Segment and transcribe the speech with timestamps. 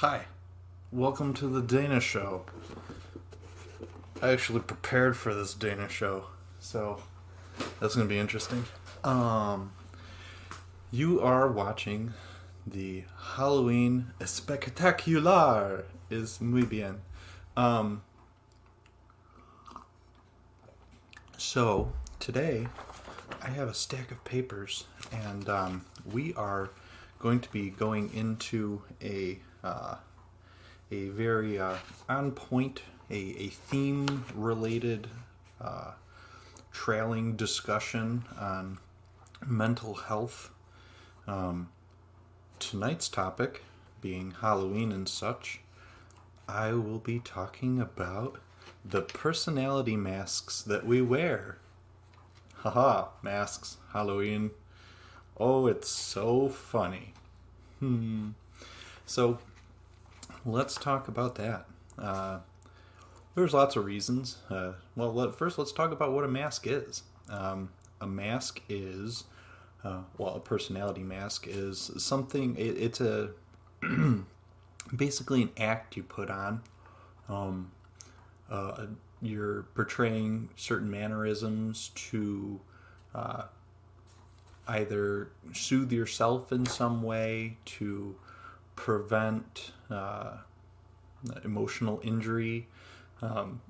[0.00, 0.24] Hi,
[0.90, 2.46] welcome to the Dana Show.
[4.22, 6.24] I actually prepared for this Dana Show,
[6.58, 7.02] so
[7.78, 8.64] that's going to be interesting.
[9.04, 9.72] Um,
[10.90, 12.14] you are watching
[12.66, 17.02] the Halloween Espectacular is muy bien.
[17.54, 18.00] Um,
[21.36, 22.68] so today
[23.42, 26.70] I have a stack of papers, and um, we are
[27.18, 29.96] going to be going into a uh,
[30.90, 31.76] a very uh,
[32.08, 35.06] on point, a, a theme related
[35.60, 35.92] uh,
[36.72, 38.78] trailing discussion on
[39.46, 40.50] mental health.
[41.26, 41.68] Um,
[42.58, 43.62] tonight's topic
[44.00, 45.60] being Halloween and such,
[46.48, 48.38] I will be talking about
[48.84, 51.58] the personality masks that we wear.
[52.56, 54.50] Haha, masks, Halloween.
[55.38, 57.14] Oh, it's so funny.
[57.78, 58.30] Hmm.
[59.06, 59.38] So,
[60.44, 61.66] let's talk about that.
[61.98, 62.38] Uh,
[63.34, 64.38] there's lots of reasons.
[64.48, 67.02] Uh, well, let, first, let's talk about what a mask is.
[67.28, 69.24] Um, a mask is,
[69.84, 72.56] uh, well, a personality mask is something.
[72.56, 73.30] It, it's a
[74.96, 76.62] basically an act you put on.
[77.28, 77.70] Um,
[78.50, 78.86] uh,
[79.22, 82.60] you're portraying certain mannerisms to
[83.14, 83.44] uh,
[84.66, 88.16] either soothe yourself in some way, to
[88.76, 90.38] prevent uh,
[91.44, 92.66] emotional injury,
[93.22, 93.60] um,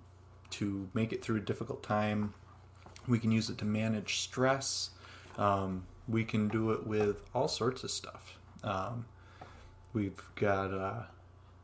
[0.51, 2.35] to make it through a difficult time.
[3.09, 4.91] We can use it to manage stress.
[5.39, 8.39] Um, we can do it with all sorts of stuff.
[8.62, 9.07] Um,
[9.93, 11.03] we've got, uh,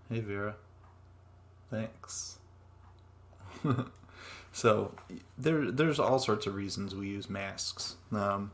[0.08, 0.54] hey Vera,
[1.70, 2.38] thanks.
[4.52, 4.94] so
[5.36, 7.96] there, there's all sorts of reasons we use masks.
[8.12, 8.52] Um,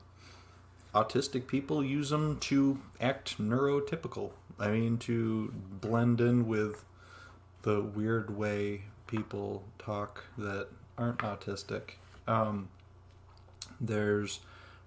[0.94, 4.31] autistic people use them to act neurotypical.
[4.58, 6.84] I mean, to blend in with
[7.62, 10.68] the weird way people talk that
[10.98, 11.92] aren't autistic.
[12.26, 12.68] Um,
[13.80, 14.40] there's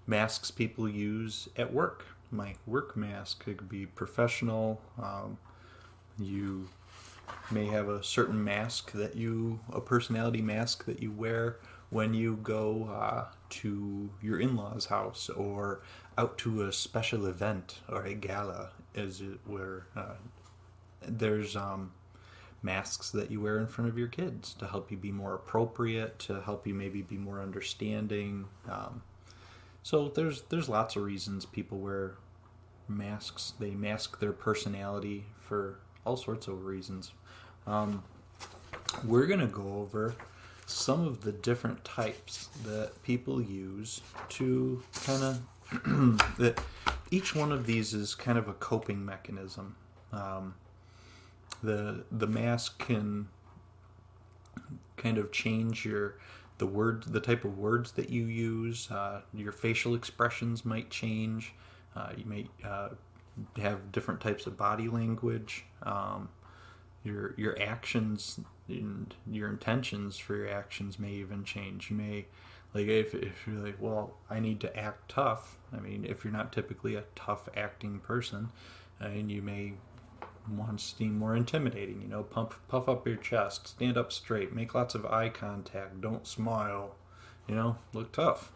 [0.06, 2.04] masks people use at work.
[2.30, 4.80] My work mask could be professional.
[5.02, 5.38] Um,
[6.18, 6.68] you
[7.50, 11.56] may have a certain mask that you, a personality mask that you wear
[11.90, 15.80] when you go uh, to your in law's house or
[16.18, 19.86] out to a special event or a gala, as it were.
[19.94, 20.14] Uh,
[21.06, 21.92] there's um,
[22.62, 26.18] masks that you wear in front of your kids to help you be more appropriate,
[26.18, 28.46] to help you maybe be more understanding.
[28.68, 29.02] Um,
[29.82, 32.14] so there's there's lots of reasons people wear
[32.88, 33.52] masks.
[33.58, 37.12] They mask their personality for all sorts of reasons.
[37.66, 38.02] Um,
[39.04, 40.14] we're gonna go over
[40.66, 44.00] some of the different types that people use
[44.30, 45.40] to kind of
[46.38, 46.60] that
[47.10, 49.76] each one of these is kind of a coping mechanism.
[50.12, 50.54] Um,
[51.62, 53.28] the the mask can
[54.96, 56.18] kind of change your
[56.58, 58.90] the word the type of words that you use.
[58.90, 61.54] Uh, your facial expressions might change.
[61.94, 62.90] Uh, you may uh,
[63.56, 65.64] have different types of body language.
[65.82, 66.28] Um,
[67.04, 71.90] your your actions and your intentions for your actions may even change.
[71.90, 72.26] You may
[72.76, 75.56] like if, if you're like, well, I need to act tough.
[75.74, 78.50] I mean, if you're not typically a tough acting person,
[79.00, 79.74] and you may
[80.50, 82.02] want to seem more intimidating.
[82.02, 86.00] You know, pump puff up your chest, stand up straight, make lots of eye contact,
[86.00, 86.94] don't smile.
[87.48, 88.52] You know, look tough.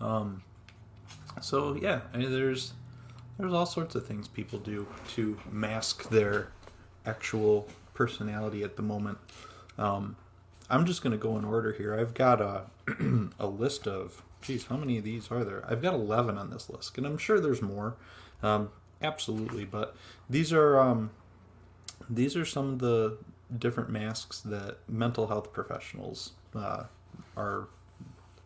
[0.00, 0.42] Um,
[1.40, 2.74] so yeah, I mean, there's
[3.38, 6.48] there's all sorts of things people do to mask their
[7.06, 9.18] actual personality at the moment.
[9.78, 10.16] Um,
[10.68, 11.98] I'm just going to go in order here.
[11.98, 12.64] I've got a
[13.38, 15.64] a list of geez, how many of these are there?
[15.68, 17.96] I've got 11 on this list, and I'm sure there's more.
[18.42, 18.70] Um,
[19.02, 19.96] absolutely, but
[20.28, 21.10] these are um,
[22.08, 23.18] these are some of the
[23.58, 26.84] different masks that mental health professionals uh,
[27.36, 27.68] are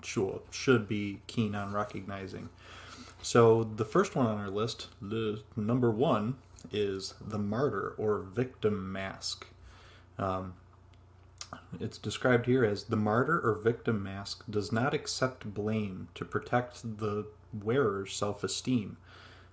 [0.03, 2.49] sure should be keen on recognizing.
[3.23, 6.37] So the first one on our list, the number one,
[6.73, 9.47] is the martyr or victim mask.
[10.19, 10.55] Um,
[11.81, 16.99] it's described here as the martyr or victim mask does not accept blame to protect
[16.99, 18.97] the wearer's self esteem.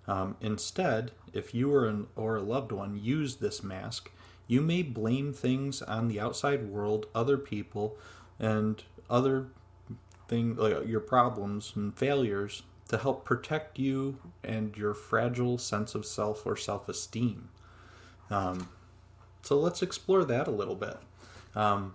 [0.07, 4.11] Um, instead, if you or, an, or a loved one use this mask,
[4.47, 7.97] you may blame things on the outside world, other people,
[8.39, 9.47] and other
[10.27, 16.05] things like your problems and failures to help protect you and your fragile sense of
[16.05, 17.49] self or self esteem.
[18.31, 18.69] Um,
[19.41, 20.97] so let's explore that a little bit.
[21.59, 21.93] Um,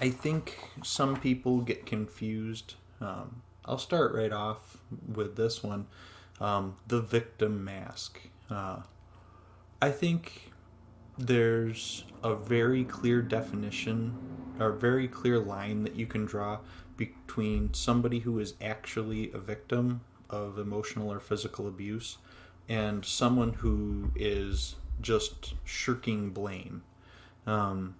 [0.00, 2.74] I think some people get confused.
[3.00, 4.78] Um, I'll start right off
[5.12, 5.88] with this one
[6.40, 8.20] um, the victim mask.
[8.48, 8.82] Uh,
[9.82, 10.52] I think
[11.18, 14.16] there's a very clear definition
[14.60, 16.60] or very clear line that you can draw
[16.96, 22.18] between somebody who is actually a victim of emotional or physical abuse
[22.68, 26.84] and someone who is just shirking blame.
[27.48, 27.96] Um,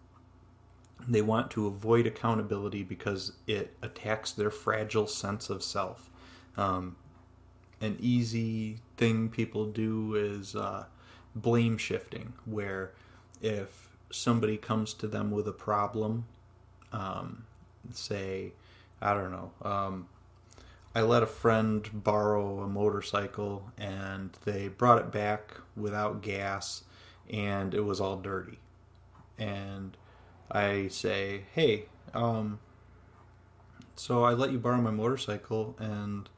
[1.09, 6.11] they want to avoid accountability because it attacks their fragile sense of self.
[6.57, 6.97] Um,
[7.81, 10.85] an easy thing people do is uh,
[11.35, 12.93] blame shifting, where
[13.43, 16.27] if somebody comes to them with a problem,
[16.93, 17.45] um,
[17.93, 18.53] say,
[19.01, 20.09] I don't know, um,
[20.95, 26.85] I let a friend borrow a motorcycle and they brought it back without gas
[27.29, 28.61] and it was all dirty.
[29.37, 29.97] And
[30.55, 32.61] I say, hey, um,
[33.97, 36.29] so I let you borrow my motorcycle and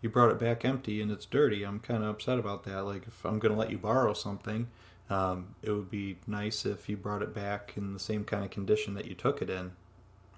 [0.00, 1.64] you brought it back empty and it's dirty.
[1.64, 2.84] I'm kind of upset about that.
[2.84, 4.68] Like, if I'm going to let you borrow something,
[5.10, 8.50] um, it would be nice if you brought it back in the same kind of
[8.50, 9.72] condition that you took it in.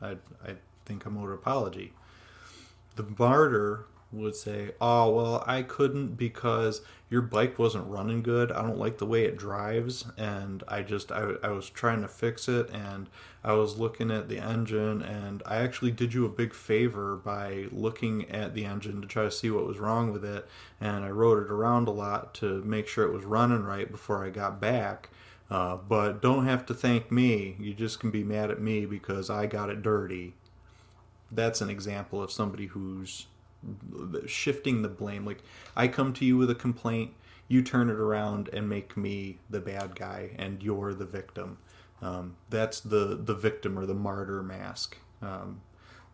[0.01, 1.93] I I think I'm owed an apology.
[2.97, 3.87] The martyr
[4.17, 8.51] would say, "Oh well, I couldn't because your bike wasn't running good.
[8.51, 12.09] I don't like the way it drives, and I just I, I was trying to
[12.09, 13.09] fix it, and
[13.45, 17.67] I was looking at the engine, and I actually did you a big favor by
[17.71, 20.49] looking at the engine to try to see what was wrong with it,
[20.81, 24.25] and I rode it around a lot to make sure it was running right before
[24.25, 25.11] I got back."
[25.51, 27.57] Uh, but don't have to thank me.
[27.61, 30.35] You just can be mad at me because I got it dirty.
[31.31, 33.27] That's an example of somebody who's
[34.27, 35.25] shifting the blame.
[35.25, 35.43] Like
[35.77, 37.13] I come to you with a complaint,
[37.49, 41.59] you turn it around and make me the bad guy, and you're the victim.
[42.03, 44.99] Um, that's the the victim or the martyr mask.
[45.23, 45.61] Um,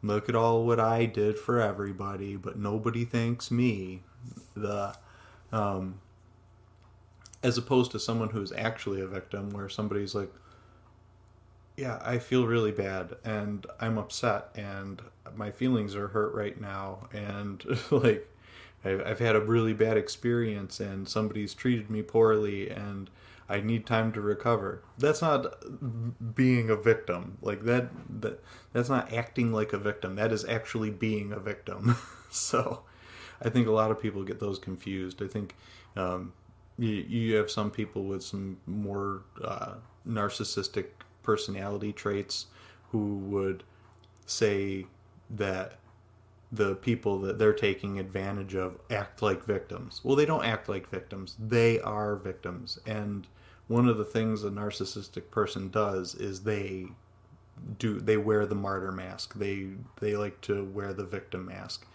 [0.03, 4.03] look at all what I did for everybody, but nobody thanks me.
[4.55, 4.95] The
[5.53, 6.01] um,
[7.43, 10.33] as opposed to someone who's actually a victim, where somebody's like,
[11.77, 15.01] yeah, I feel really bad and I'm upset and
[15.35, 18.29] my feelings are hurt right now and like
[18.85, 23.09] I've, had a really bad experience and somebody's treated me poorly and
[23.49, 24.83] I need time to recover.
[24.99, 25.55] That's not
[26.35, 27.39] being a victim.
[27.43, 27.91] Like that
[28.21, 28.43] that
[28.73, 30.17] that's not acting like a victim.
[30.17, 31.97] That is actually being a victim.
[32.31, 32.83] so
[33.43, 35.23] I think a lot of people get those confused.
[35.23, 35.55] I think
[35.97, 36.33] um,
[36.79, 39.75] you, you have some people with some more uh,
[40.09, 40.87] narcissistic
[41.23, 42.47] personality traits
[42.91, 43.63] who would
[44.27, 44.87] say
[45.31, 45.79] that
[46.53, 50.03] the people that they're taking advantage of act like victims.
[50.05, 52.79] Well, they don't act like victims, they are victims.
[52.87, 53.27] And
[53.69, 56.89] one of the things a narcissistic person does is they
[57.79, 59.35] do they wear the martyr mask.
[59.35, 59.69] They
[60.01, 61.87] they like to wear the victim mask.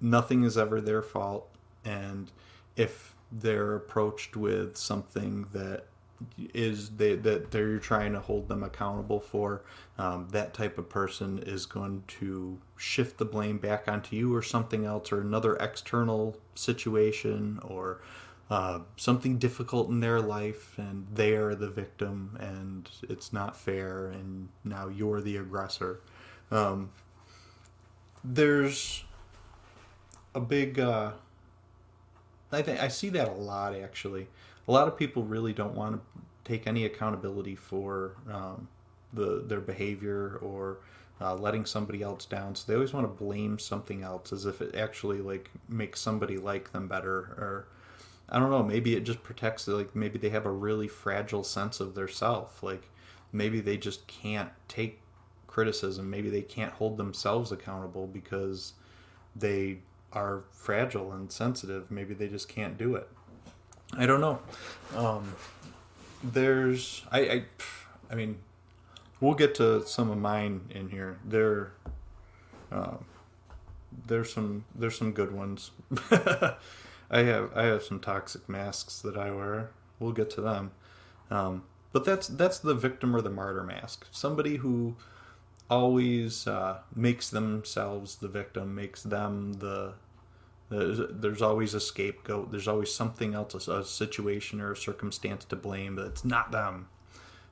[0.00, 1.48] Nothing is ever their fault
[1.84, 2.30] and
[2.76, 5.86] if they're approached with something that
[6.52, 9.62] is they, that they're trying to hold them accountable for.
[9.98, 14.42] Um, that type of person is going to shift the blame back onto you or
[14.42, 18.00] something else or another external situation or
[18.50, 24.08] uh, something difficult in their life and they are the victim and it's not fair
[24.08, 26.00] and now you're the aggressor.
[26.50, 26.90] Um,
[28.22, 29.04] there's
[30.34, 30.78] a big.
[30.78, 31.12] Uh,
[32.54, 34.28] I think I see that a lot actually
[34.66, 38.68] a lot of people really don't want to take any accountability for um,
[39.12, 40.78] the their behavior or
[41.20, 42.54] uh, letting somebody else down.
[42.54, 46.36] So they always want to blame something else as if it actually like makes somebody
[46.36, 47.66] like them better or
[48.28, 51.78] I don't know, maybe it just protects like maybe they have a really fragile sense
[51.80, 52.62] of their self.
[52.62, 52.90] Like
[53.32, 55.00] maybe they just can't take
[55.46, 56.10] criticism.
[56.10, 58.72] Maybe they can't hold themselves accountable because
[59.36, 59.78] they
[60.14, 61.90] are fragile and sensitive.
[61.90, 63.08] Maybe they just can't do it.
[63.96, 64.40] I don't know.
[64.96, 65.34] Um,
[66.22, 67.44] there's I, I
[68.10, 68.38] I mean
[69.20, 71.18] we'll get to some of mine in here.
[71.24, 71.72] There
[72.72, 72.96] uh,
[74.06, 75.70] there's some there's some good ones.
[76.10, 79.70] I have I have some toxic masks that I wear.
[79.98, 80.72] We'll get to them.
[81.30, 84.06] Um, but that's that's the victim or the martyr mask.
[84.10, 84.96] Somebody who
[85.70, 89.94] always uh, makes themselves the victim, makes them the
[90.70, 92.50] there's always a scapegoat.
[92.50, 96.88] There's always something else, a situation or a circumstance to blame, but it's not them.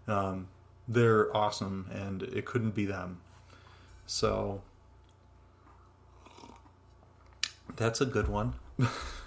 [0.09, 0.49] Um,
[0.89, 3.21] they're awesome, and it couldn't be them.
[4.07, 4.63] So
[7.77, 8.55] that's a good one.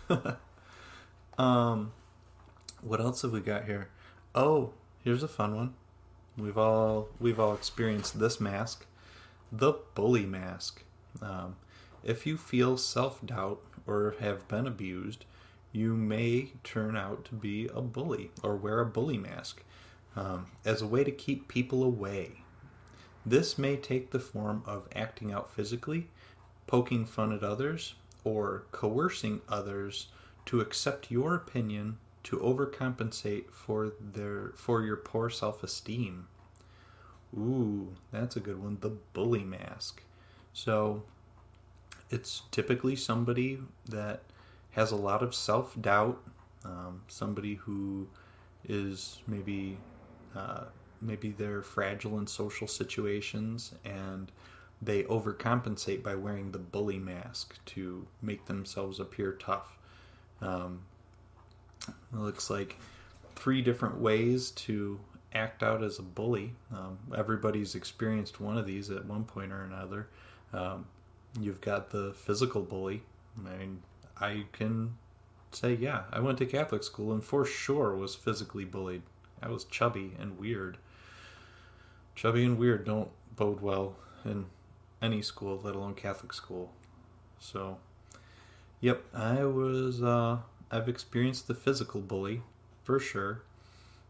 [1.37, 1.91] um,
[2.81, 3.89] what else have we got here?
[4.33, 4.73] Oh,
[5.03, 5.73] here's a fun one.
[6.37, 8.85] We've all we've all experienced this mask,
[9.51, 10.83] the bully mask.
[11.21, 11.55] Um,
[12.03, 15.25] if you feel self doubt or have been abused,
[15.71, 19.63] you may turn out to be a bully or wear a bully mask.
[20.15, 22.31] um, as a way to keep people away.
[23.25, 26.07] This may take the form of acting out physically,
[26.67, 30.07] poking fun at others, or coercing others
[30.45, 36.27] to accept your opinion to overcompensate for their for your poor self-esteem.
[37.37, 38.77] Ooh, that's a good one.
[38.81, 40.01] The bully mask.
[40.53, 41.03] So
[42.15, 44.21] it's typically somebody that
[44.71, 46.17] has a lot of self-doubt,
[46.63, 48.07] um, somebody who
[48.67, 49.77] is maybe
[50.35, 50.63] uh,
[51.01, 54.31] maybe they're fragile in social situations and
[54.81, 59.77] they overcompensate by wearing the bully mask to make themselves appear tough.
[60.41, 60.81] Um,
[61.87, 62.77] it looks like
[63.35, 64.99] three different ways to
[65.33, 66.53] act out as a bully.
[66.71, 70.07] Um, everybody's experienced one of these at one point or another.
[70.53, 70.85] Um,
[71.39, 73.03] you've got the physical bully.
[73.37, 73.81] I mean,
[74.19, 74.97] I can
[75.51, 79.01] say, yeah, I went to Catholic school and for sure was physically bullied.
[79.41, 80.77] I was chubby and weird.
[82.15, 84.45] Chubby and weird don't bode well in
[85.01, 86.71] any school, let alone Catholic school.
[87.39, 87.77] So,
[88.79, 90.01] yep, I was.
[90.01, 90.39] Uh,
[90.71, 92.41] I've experienced the physical bully
[92.83, 93.43] for sure,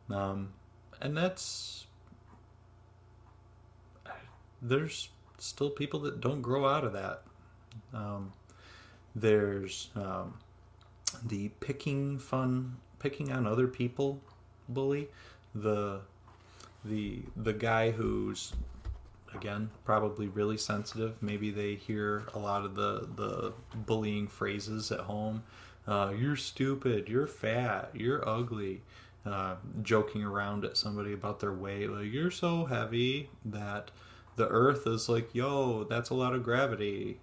[0.10, 0.54] um,
[1.02, 1.88] and that's.
[4.62, 7.22] There's still people that don't grow out of that.
[7.94, 8.34] Um,
[9.16, 10.34] there's um,
[11.26, 14.20] the picking fun, picking on other people
[14.70, 15.08] bully,
[15.54, 16.02] the
[16.84, 18.54] the the guy who's
[19.34, 21.22] again probably really sensitive.
[21.22, 25.44] Maybe they hear a lot of the the bullying phrases at home.
[25.88, 27.08] Uh, you're stupid.
[27.08, 27.92] You're fat.
[27.94, 28.82] You're ugly.
[29.26, 31.90] Uh, joking around at somebody about their weight.
[31.90, 33.90] Like you're so heavy that
[34.36, 37.20] the earth is like yo that's a lot of gravity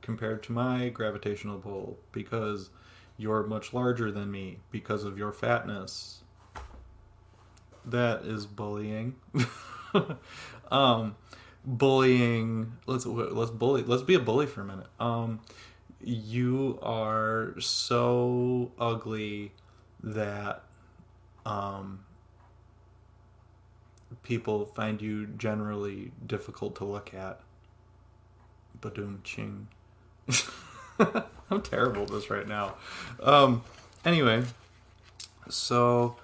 [0.00, 2.70] compared to my gravitational pull because
[3.16, 6.22] you're much larger than me because of your fatness
[7.90, 9.16] that is bullying.
[10.70, 11.16] um,
[11.64, 12.72] bullying.
[12.86, 13.82] Let's let's bully.
[13.82, 14.86] Let's be a bully for a minute.
[15.00, 15.40] Um,
[16.00, 19.52] you are so ugly
[20.02, 20.62] that
[21.44, 22.04] um,
[24.28, 27.40] people find you generally difficult to look at.
[28.78, 29.68] Badoom ching.
[31.50, 32.74] I'm terrible at this right now.
[33.22, 33.64] Um,
[34.04, 34.44] anyway,
[35.48, 36.16] so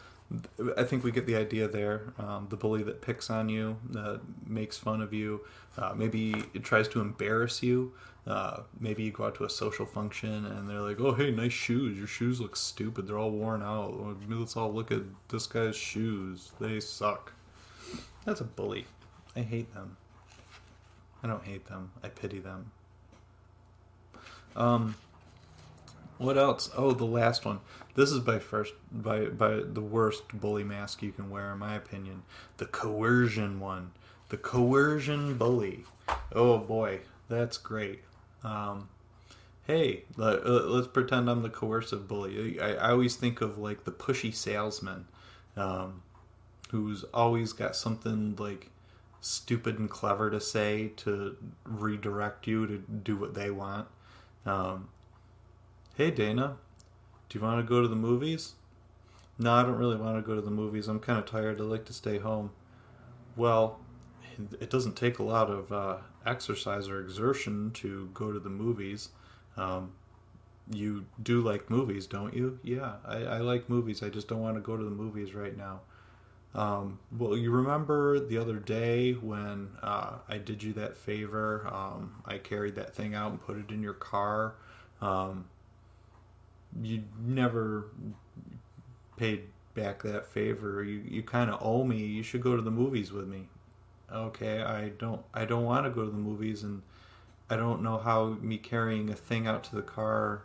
[0.76, 2.12] I think we get the idea there.
[2.18, 5.40] Um, the bully that picks on you, uh, makes fun of you,
[5.78, 7.94] uh, maybe it tries to embarrass you.
[8.26, 11.52] Uh, maybe you go out to a social function and they're like, "Oh, hey, nice
[11.52, 11.96] shoes.
[11.96, 13.06] Your shoes look stupid.
[13.06, 13.94] They're all worn out.
[14.28, 16.52] Let's all look at this guy's shoes.
[16.60, 17.32] They suck."
[18.24, 18.86] That's a bully.
[19.36, 19.96] I hate them.
[21.22, 21.90] I don't hate them.
[22.02, 22.70] I pity them.
[24.56, 24.94] Um,
[26.18, 26.70] what else?
[26.76, 27.60] Oh, the last one.
[27.94, 31.74] This is by first by by the worst bully mask you can wear, in my
[31.74, 32.22] opinion.
[32.58, 33.92] The coercion one.
[34.28, 35.84] The coercion bully.
[36.32, 38.02] Oh boy, that's great.
[38.42, 38.88] Um,
[39.66, 42.60] hey, let, us uh, pretend I'm the coercive bully.
[42.60, 45.06] I, I, always think of like the pushy salesman,
[45.56, 46.02] um,
[46.74, 48.68] who's always got something like
[49.20, 53.86] stupid and clever to say to redirect you to do what they want.
[54.44, 54.88] Um,
[55.94, 56.56] hey Dana,
[57.28, 58.54] do you want to go to the movies?
[59.38, 60.88] No, I don't really want to go to the movies.
[60.88, 61.60] I'm kind of tired.
[61.60, 62.50] I like to stay home.
[63.36, 63.78] Well,
[64.60, 69.10] it doesn't take a lot of uh, exercise or exertion to go to the movies.
[69.56, 69.92] Um,
[70.72, 72.58] you do like movies, don't you?
[72.64, 74.02] Yeah, I, I, like movies.
[74.02, 75.82] I just don't want to go to the movies right now.
[76.54, 81.68] Um, well, you remember the other day when uh, I did you that favor?
[81.72, 84.54] Um, I carried that thing out and put it in your car.
[85.00, 85.46] Um,
[86.80, 87.86] you never
[89.16, 89.42] paid
[89.74, 90.82] back that favor.
[90.82, 91.98] You you kind of owe me.
[91.98, 93.48] You should go to the movies with me.
[94.12, 96.82] Okay, I don't I don't want to go to the movies and
[97.50, 100.42] I don't know how me carrying a thing out to the car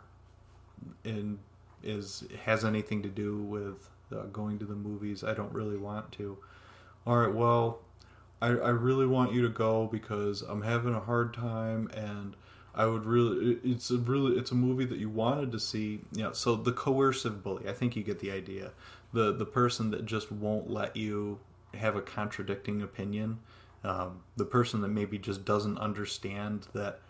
[1.04, 1.38] and
[1.82, 5.24] is has anything to do with uh, going to the movies.
[5.24, 6.38] I don't really want to.
[7.06, 7.80] All right, well,
[8.42, 12.36] I I really want you to go because I'm having a hard time and
[12.74, 16.00] I would really it's a really it's a movie that you wanted to see.
[16.12, 18.72] You know, so the coercive bully, I think you get the idea.
[19.12, 21.40] The the person that just won't let you
[21.74, 23.38] have a contradicting opinion.
[23.82, 27.00] Um, the person that maybe just doesn't understand that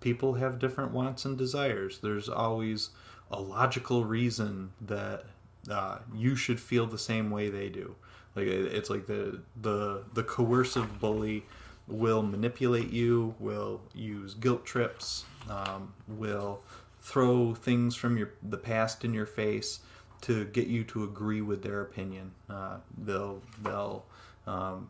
[0.00, 1.98] people have different wants and desires.
[1.98, 2.90] There's always
[3.30, 5.24] a logical reason that
[5.70, 7.94] uh, you should feel the same way they do.
[8.34, 11.44] Like it's like the the the coercive bully
[11.86, 16.60] will manipulate you, will use guilt trips, um, will
[17.00, 19.80] throw things from your the past in your face,
[20.22, 22.32] to get you to agree with their opinion.
[22.48, 24.04] Uh, they'll they'll
[24.46, 24.88] um,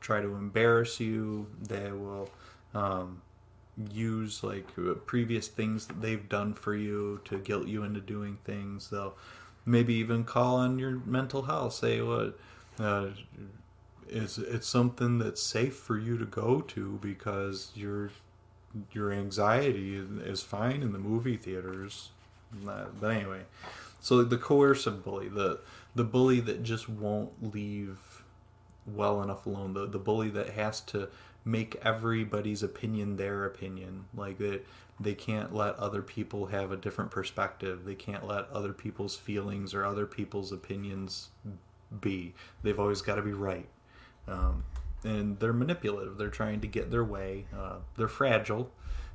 [0.00, 1.46] try to embarrass you.
[1.62, 2.28] They will
[2.74, 3.22] um,
[3.92, 8.38] use like uh, previous things that they've done for you to guilt you into doing
[8.44, 8.90] things.
[8.90, 9.14] They'll
[9.64, 11.74] maybe even call on your mental health.
[11.74, 12.38] Say what.
[12.78, 13.08] Uh,
[14.08, 18.10] it's it's something that's safe for you to go to because your
[18.92, 22.10] your anxiety is fine in the movie theaters.
[22.64, 23.42] But anyway,
[24.00, 25.60] so the coercive bully, the
[25.94, 27.98] the bully that just won't leave
[28.86, 31.08] well enough alone, the the bully that has to
[31.46, 34.66] make everybody's opinion their opinion, like that
[34.98, 37.84] they can't let other people have a different perspective.
[37.84, 41.28] They can't let other people's feelings or other people's opinions
[42.00, 42.34] be.
[42.62, 43.68] They've always got to be right.
[44.26, 44.64] Um,
[45.04, 46.18] and they're manipulative.
[46.18, 47.46] They're trying to get their way.
[47.56, 48.72] Uh, they're fragile.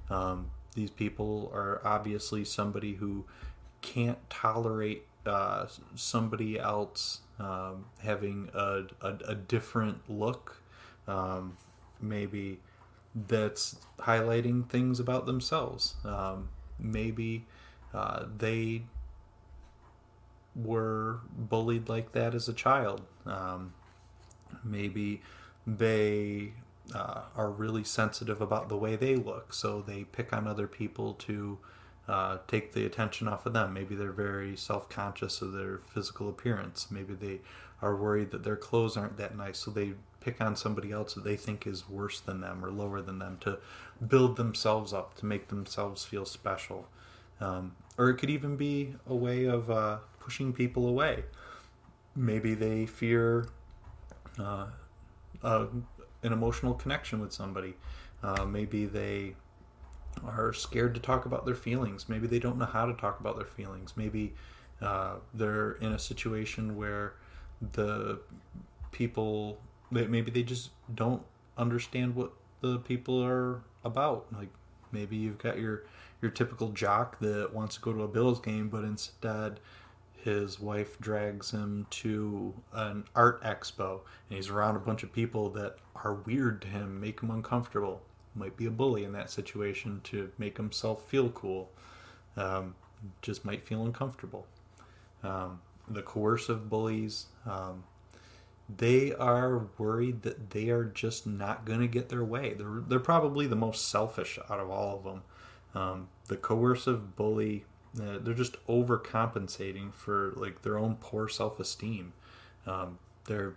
[0.09, 3.25] Um, these people are obviously somebody who
[3.81, 10.61] can't tolerate uh, somebody else um, having a, a, a, different look.
[11.07, 11.57] Um,
[12.01, 12.59] maybe
[13.13, 15.95] that's highlighting things about themselves.
[16.05, 17.45] Um, maybe
[17.93, 18.83] uh, they
[20.55, 23.01] were bullied like that as a child.
[23.25, 23.73] Um,
[24.63, 25.21] maybe
[25.65, 26.53] they
[26.93, 31.13] uh, are really sensitive about the way they look, so they pick on other people
[31.13, 31.57] to
[32.07, 33.73] uh, take the attention off of them.
[33.73, 36.89] Maybe they're very self conscious of their physical appearance.
[36.91, 37.39] Maybe they
[37.81, 41.23] are worried that their clothes aren't that nice, so they pick on somebody else that
[41.23, 43.57] they think is worse than them or lower than them to
[44.07, 46.87] build themselves up, to make themselves feel special.
[47.39, 51.25] Um, or it could even be a way of uh, pushing people away.
[52.15, 53.47] Maybe they fear
[54.39, 54.67] uh,
[55.43, 55.65] uh,
[56.23, 57.73] an emotional connection with somebody.
[58.23, 59.35] Uh, maybe they
[60.25, 62.07] are scared to talk about their feelings.
[62.07, 63.93] Maybe they don't know how to talk about their feelings.
[63.95, 64.33] Maybe
[64.81, 67.13] uh, they're in a situation where
[67.73, 68.19] the
[68.91, 69.59] people,
[69.91, 71.23] maybe they just don't
[71.57, 74.25] understand what the people are about.
[74.31, 74.49] Like
[74.91, 75.83] maybe you've got your
[76.21, 79.59] your typical jock that wants to go to a Bills game, but instead
[80.23, 85.49] his wife drags him to an art expo and he's around a bunch of people
[85.49, 88.03] that are weird to him, make him uncomfortable.
[88.35, 91.71] Might be a bully in that situation to make himself feel cool.
[92.37, 92.75] Um,
[93.21, 94.45] just might feel uncomfortable.
[95.23, 97.83] Um, the coercive bullies, um,
[98.77, 102.53] they are worried that they are just not going to get their way.
[102.53, 105.23] They're, they're probably the most selfish out of all of them.
[105.73, 107.65] Um, the coercive bully
[107.99, 112.13] uh, they're just overcompensating for like their own poor self-esteem.
[112.65, 113.53] Um, they're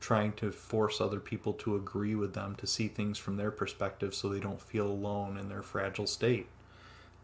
[0.00, 4.14] trying to force other people to agree with them to see things from their perspective
[4.14, 6.46] so they don't feel alone in their fragile state.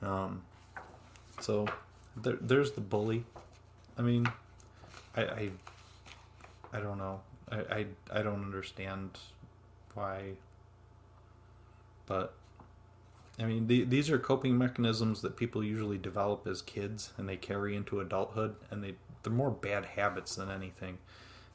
[0.03, 0.43] Um,
[1.41, 1.67] so
[2.17, 3.25] there, there's the bully.
[3.99, 4.27] I mean,
[5.17, 5.51] I, I,
[6.75, 7.21] I don't know.
[7.51, 9.19] I, I, I don't understand
[9.95, 10.33] why,
[12.07, 12.35] but
[13.39, 17.37] I mean, the, these are coping mechanisms that people usually develop as kids and they
[17.37, 20.99] carry into adulthood, and they they're more bad habits than anything.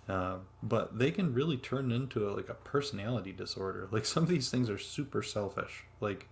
[0.07, 3.87] Uh, but they can really turn into a, like a personality disorder.
[3.91, 6.27] Like some of these things are super selfish, like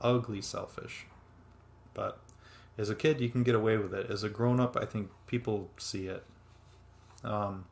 [0.00, 1.06] ugly selfish.
[1.94, 2.18] But
[2.76, 4.10] as a kid, you can get away with it.
[4.10, 6.24] As a grown up, I think people see it.
[7.24, 7.64] Um,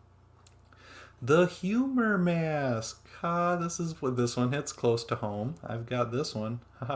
[1.22, 3.06] the humor mask.
[3.22, 5.54] Ah, this is what this one hits close to home.
[5.64, 6.60] I've got this one.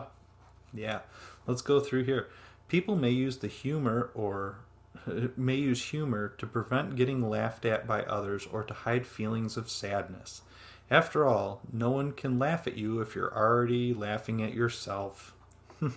[0.74, 1.00] yeah.
[1.46, 2.28] Let's go through here.
[2.68, 4.58] People may use the humor or
[5.36, 9.70] may use humor to prevent getting laughed at by others or to hide feelings of
[9.70, 10.42] sadness.
[10.90, 15.34] After all, no one can laugh at you if you're already laughing at yourself.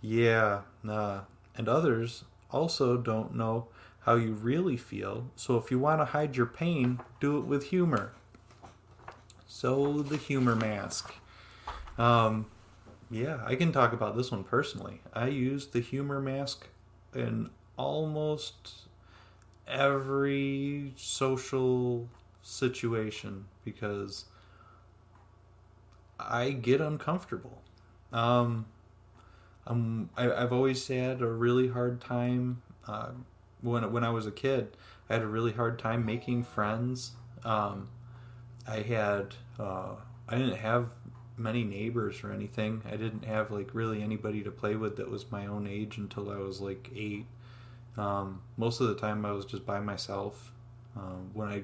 [0.00, 1.20] yeah, nah.
[1.56, 3.68] And others also don't know
[4.04, 5.30] how you really feel.
[5.34, 8.12] So if you want to hide your pain, do it with humor.
[9.46, 11.14] So the humor mask.
[11.96, 12.46] Um,
[13.10, 15.00] yeah, I can talk about this one personally.
[15.12, 16.66] I use the humor mask
[17.14, 18.88] in almost
[19.66, 22.08] every social
[22.42, 24.26] situation because
[26.18, 27.62] I get uncomfortable.
[28.12, 28.66] Um,
[29.66, 33.12] I'm, I, have always had a really hard time uh,
[33.64, 34.76] when when I was a kid,
[35.08, 37.12] I had a really hard time making friends.
[37.44, 37.88] Um,
[38.66, 39.96] I had uh,
[40.28, 40.90] I didn't have
[41.36, 42.82] many neighbors or anything.
[42.86, 46.30] I didn't have like really anybody to play with that was my own age until
[46.30, 47.26] I was like eight.
[47.96, 50.52] Um, most of the time, I was just by myself.
[50.96, 51.62] Um, when I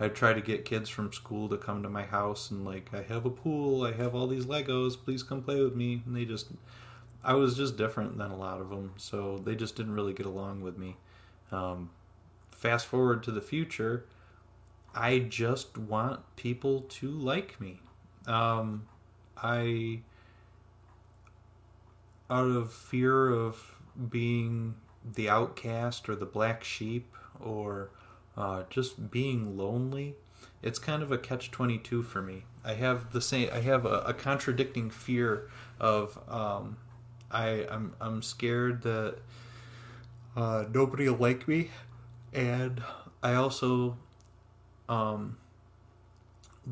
[0.00, 3.02] I try to get kids from school to come to my house and like I
[3.02, 6.24] have a pool, I have all these Legos, please come play with me, and they
[6.24, 6.48] just
[7.24, 10.26] I was just different than a lot of them, so they just didn't really get
[10.26, 10.96] along with me.
[11.50, 11.90] Um,
[12.50, 14.04] fast forward to the future,
[14.94, 17.80] I just want people to like me.
[18.26, 18.86] Um,
[19.36, 20.00] I,
[22.28, 23.76] out of fear of
[24.10, 24.74] being
[25.14, 27.90] the outcast or the black sheep or
[28.36, 30.16] uh, just being lonely,
[30.62, 32.44] it's kind of a catch 22 for me.
[32.64, 36.76] I have the same, I have a, a contradicting fear of, um,
[37.30, 39.18] I, I'm, I'm scared that
[40.38, 41.70] uh, nobody like me,
[42.32, 42.80] and
[43.22, 43.96] I also
[44.88, 45.36] um,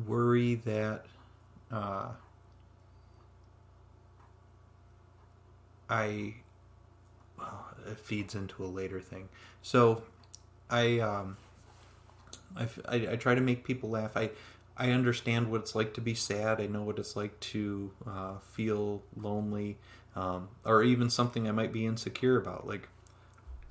[0.05, 1.05] worry that
[1.71, 2.11] uh,
[5.89, 6.35] I
[7.37, 9.29] well, it feeds into a later thing.
[9.61, 10.03] So
[10.69, 11.37] I um,
[12.55, 14.15] I, I, I try to make people laugh.
[14.15, 14.31] I
[14.77, 16.61] I understand what it's like to be sad.
[16.61, 19.77] I know what it's like to uh, feel lonely,
[20.15, 22.67] um, or even something I might be insecure about.
[22.67, 22.87] Like,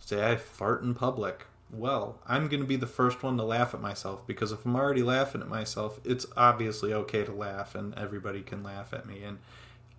[0.07, 3.75] say I fart in public well, I'm going to be the first one to laugh
[3.75, 7.95] at myself because if I'm already laughing at myself, it's obviously okay to laugh and
[7.99, 9.39] everybody can laugh at me and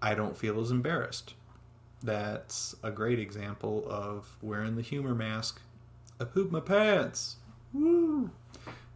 [0.01, 1.33] I don't feel as embarrassed.
[2.01, 5.59] That's a great example of wearing the humor mask.
[6.21, 7.35] I pooped my pants.
[7.73, 8.29] Woo!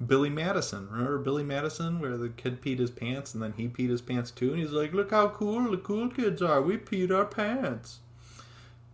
[0.06, 0.88] Billy Madison.
[0.90, 4.32] Remember Billy Madison where the kid peed his pants and then he peed his pants
[4.32, 6.62] too and he's like, "Look how cool the cool kids are.
[6.62, 8.00] We peed our pants."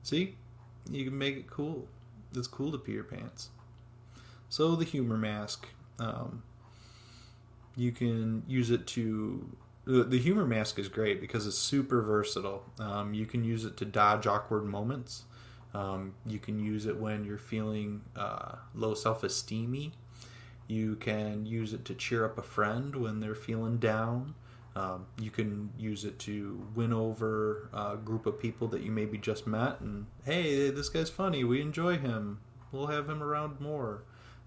[0.03, 0.35] See?
[0.89, 1.87] You can make it cool.
[2.35, 3.49] It's cool to pee your pants.
[4.49, 5.67] So the humor mask,
[5.99, 6.43] um,
[7.75, 9.47] you can use it to.
[9.85, 12.65] The humor mask is great because it's super versatile.
[12.77, 15.23] Um, you can use it to dodge awkward moments.
[15.73, 19.91] Um, you can use it when you're feeling uh, low self esteemy.
[20.67, 24.35] You can use it to cheer up a friend when they're feeling down.
[24.77, 29.17] Um, you can use it to win over a group of people that you maybe
[29.17, 31.43] just met and, hey, this guy's funny.
[31.43, 32.39] We enjoy him.
[32.71, 34.03] We'll have him around more.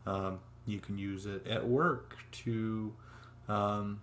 [0.07, 2.95] Um, you can use it at work to
[3.49, 4.01] um,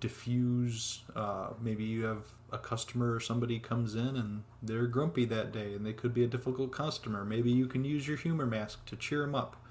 [0.00, 1.02] diffuse.
[1.14, 5.74] Uh, maybe you have a customer or somebody comes in and they're grumpy that day
[5.74, 7.26] and they could be a difficult customer.
[7.26, 9.62] Maybe you can use your humor mask to cheer them up.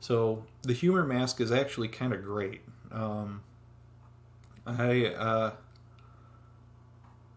[0.00, 2.62] So the humor mask is actually kind of great.
[2.90, 3.42] Um,
[4.66, 5.52] I uh,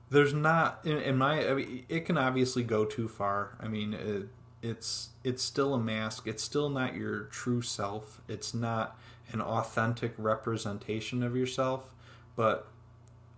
[0.09, 3.57] there's not in, in my I mean, it can obviously go too far.
[3.59, 4.29] I mean, it,
[4.61, 6.27] it's it's still a mask.
[6.27, 8.21] It's still not your true self.
[8.27, 8.97] It's not
[9.31, 11.93] an authentic representation of yourself.
[12.35, 12.67] But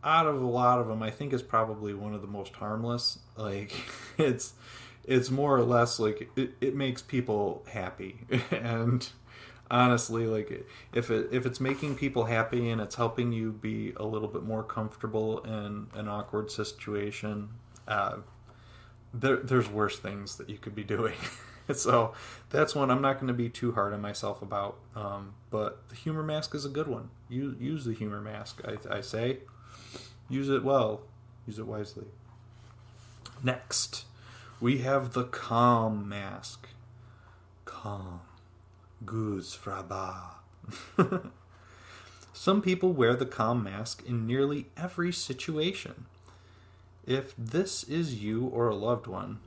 [0.03, 3.19] out of a lot of them, I think is probably one of the most harmless.
[3.37, 3.73] Like
[4.17, 4.53] it's
[5.03, 8.19] it's more or less like it, it makes people happy
[8.51, 9.05] and
[9.71, 14.03] honestly like if it if it's making people happy and it's helping you be a
[14.03, 17.49] little bit more comfortable in an awkward situation
[17.87, 18.17] uh,
[19.19, 21.15] there, there's worse things that you could be doing.
[21.73, 22.13] so
[22.49, 24.77] that's one I'm not going to be too hard on myself about.
[24.95, 27.09] Um, but the humor mask is a good one.
[27.29, 29.39] Use, use the humor mask, I, I say.
[30.29, 31.01] Use it well,
[31.47, 32.05] use it wisely.
[33.43, 34.05] Next,
[34.59, 36.67] we have the calm mask.
[37.65, 38.21] Calm.
[39.03, 40.35] Goosfraba.
[42.33, 46.05] Some people wear the calm mask in nearly every situation.
[47.05, 49.39] If this is you or a loved one,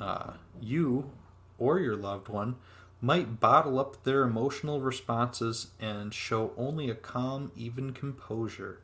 [0.00, 1.10] uh, you
[1.58, 2.56] or your loved one
[3.00, 8.80] might bottle up their emotional responses and show only a calm, even composure.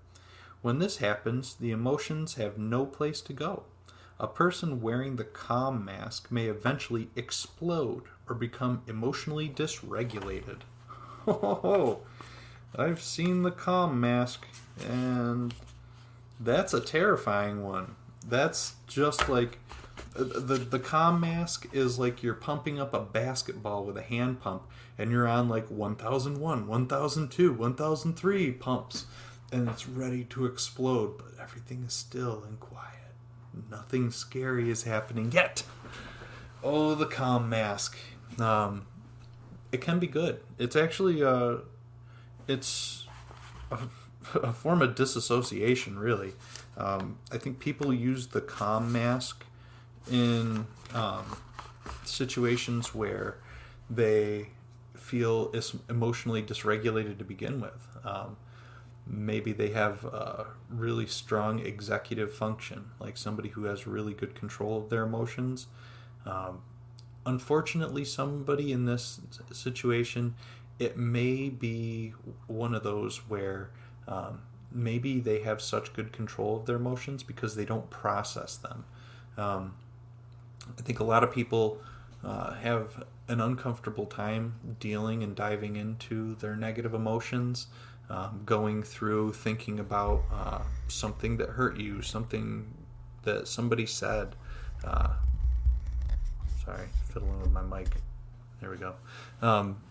[0.63, 3.65] When this happens, the emotions have no place to go.
[4.19, 10.61] A person wearing the calm mask may eventually explode or become emotionally dysregulated.
[11.27, 12.01] Oh,
[12.75, 14.47] I've seen the calm mask,
[14.89, 15.53] and
[16.41, 17.95] that's a terrifying one.
[18.27, 19.59] That's just like
[20.17, 24.41] uh, the the calm mask is like you're pumping up a basketball with a hand
[24.41, 24.63] pump
[24.99, 29.07] and you're on like 1001 1002 1003 pumps
[29.53, 33.15] and it's ready to explode but everything is still and quiet
[33.71, 35.63] nothing scary is happening yet
[36.65, 37.97] oh the calm mask
[38.43, 38.87] um,
[39.73, 41.57] it can be good it's actually uh
[42.49, 43.07] it's
[43.71, 43.79] a,
[44.35, 46.33] a form of disassociation really
[46.81, 49.45] um, I think people use the calm mask
[50.11, 51.37] in um,
[52.05, 53.37] situations where
[53.89, 54.49] they
[54.95, 55.53] feel
[55.89, 57.89] emotionally dysregulated to begin with.
[58.05, 58.37] Um,
[59.07, 64.79] maybe they have a really strong executive function, like somebody who has really good control
[64.79, 65.67] of their emotions.
[66.25, 66.63] Um,
[67.27, 69.21] unfortunately, somebody in this
[69.53, 70.35] situation,
[70.79, 72.15] it may be
[72.47, 73.71] one of those where
[74.09, 78.85] um, maybe they have such good control of their emotions because they don't process them.
[79.37, 79.75] Um,
[80.79, 81.79] I think a lot of people
[82.25, 87.67] uh, have an uncomfortable time dealing and diving into their negative emotions,
[88.09, 92.75] um, going through thinking about uh, something that hurt you, something
[93.23, 94.35] that somebody said.
[94.85, 95.15] Uh,
[96.71, 97.89] sorry, fiddling with my mic.
[98.61, 98.95] There we go.
[99.43, 99.83] Um,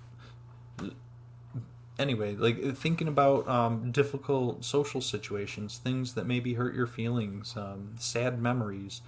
[1.97, 7.95] anyway, like thinking about um, difficult social situations, things that maybe hurt your feelings, um,
[7.97, 9.01] sad memories,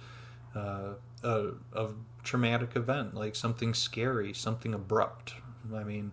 [0.54, 1.90] uh, a, a
[2.22, 5.34] traumatic event, like something scary, something abrupt.
[5.74, 6.12] I mean,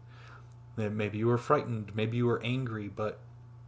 [0.78, 3.20] maybe you were frightened, maybe you were angry, but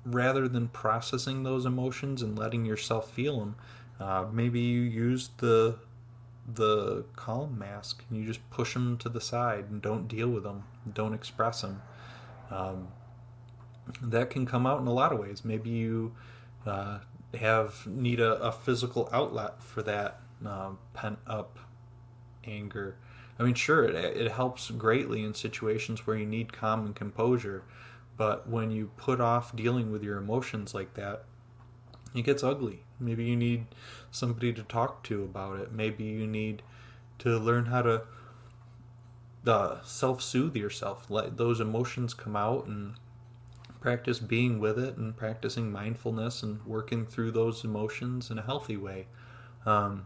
[0.05, 3.55] rather than processing those emotions and letting yourself feel them,
[3.99, 5.77] uh, maybe you use the
[6.47, 10.43] the calm mask and you just push them to the side and don't deal with
[10.43, 11.81] them, don't express them.
[12.49, 12.89] Um,
[14.01, 15.43] that can come out in a lot of ways.
[15.43, 16.13] Maybe you
[16.65, 16.99] uh,
[17.39, 21.59] have need a, a, physical outlet for that um, pent up
[22.45, 22.97] anger.
[23.39, 27.63] I mean, sure, it, it helps greatly in situations where you need calm and composure,
[28.17, 31.25] but when you put off dealing with your emotions like that,
[32.13, 32.83] it gets ugly.
[32.99, 33.67] Maybe you need
[34.11, 35.71] somebody to talk to about it.
[35.71, 36.61] Maybe you need
[37.19, 38.01] to learn how to
[39.47, 41.09] uh, self soothe yourself.
[41.09, 42.95] Let those emotions come out and
[43.79, 48.77] practice being with it and practicing mindfulness and working through those emotions in a healthy
[48.77, 49.07] way.
[49.65, 50.05] Um,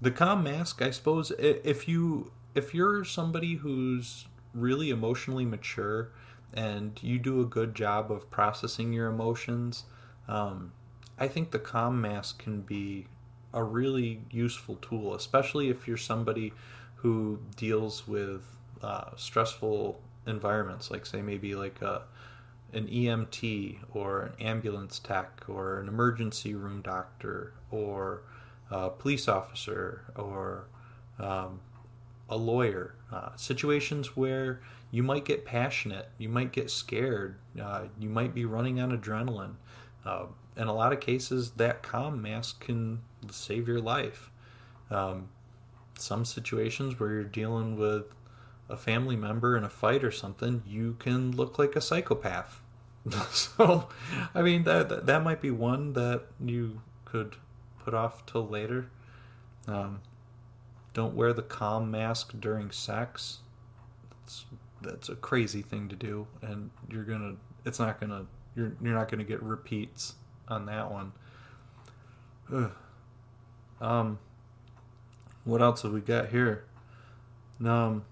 [0.00, 6.10] the calm mask, I suppose, if you if you're somebody who's really emotionally mature
[6.54, 9.84] and you do a good job of processing your emotions,
[10.26, 10.72] um,
[11.18, 13.06] I think the calm mask can be
[13.52, 16.52] a really useful tool, especially if you're somebody
[16.96, 18.44] who deals with
[18.82, 22.02] uh, stressful environments, like say maybe like a
[22.72, 28.22] an EMT or an ambulance tech or an emergency room doctor or
[28.70, 30.66] a police officer or
[31.18, 31.60] um,
[32.28, 32.94] a lawyer.
[33.10, 38.44] Uh, situations where you might get passionate, you might get scared, uh, you might be
[38.44, 39.54] running on adrenaline.
[40.56, 44.30] In a lot of cases, that calm mask can save your life.
[44.90, 45.28] Um,
[45.98, 48.04] some situations where you're dealing with
[48.68, 52.60] a family member in a fight or something, you can look like a psychopath.
[53.30, 53.88] so,
[54.34, 57.36] I mean that that might be one that you could
[57.84, 58.90] put off till later.
[59.68, 60.00] Um,
[60.92, 63.38] don't wear the calm mask during sex.
[64.10, 64.44] That's
[64.82, 67.36] that's a crazy thing to do, and you're gonna.
[67.64, 68.26] It's not gonna.
[68.56, 70.14] You're you're not gonna get repeats
[70.48, 71.12] on that one.
[72.52, 72.72] Ugh.
[73.80, 74.18] Um.
[75.44, 76.64] What else have we got here?
[77.64, 78.04] Um.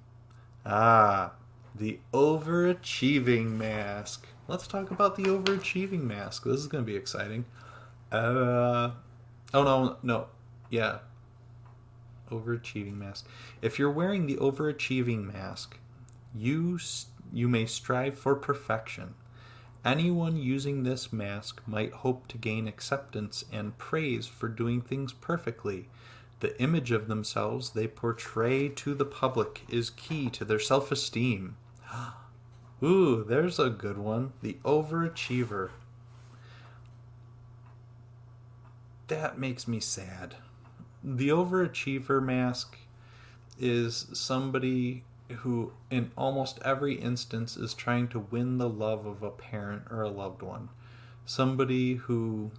[0.67, 1.33] Ah,
[1.75, 4.27] the overachieving mask.
[4.47, 6.45] Let's talk about the overachieving mask.
[6.45, 7.45] This is going to be exciting.
[8.13, 8.91] Uh,
[9.53, 10.27] oh no, no,
[10.71, 10.99] yeah,
[12.31, 13.27] overachieving mask.
[13.61, 15.79] If you're wearing the overachieving mask,
[16.35, 16.79] you
[17.33, 19.15] you may strive for perfection.
[19.85, 25.89] Anyone using this mask might hope to gain acceptance and praise for doing things perfectly.
[26.41, 31.57] The image of themselves they portray to the public is key to their self esteem.
[32.83, 34.33] Ooh, there's a good one.
[34.41, 35.71] The overachiever.
[39.09, 40.37] That makes me sad.
[41.03, 42.79] The overachiever mask
[43.59, 49.31] is somebody who, in almost every instance, is trying to win the love of a
[49.31, 50.69] parent or a loved one.
[51.25, 52.51] Somebody who,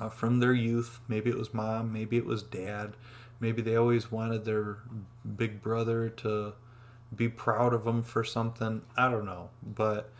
[0.00, 2.94] uh, from their youth, maybe it was mom, maybe it was dad,
[3.38, 4.78] maybe they always wanted their
[5.36, 6.54] big brother to
[7.14, 8.82] be proud of them for something.
[8.96, 10.10] I don't know, but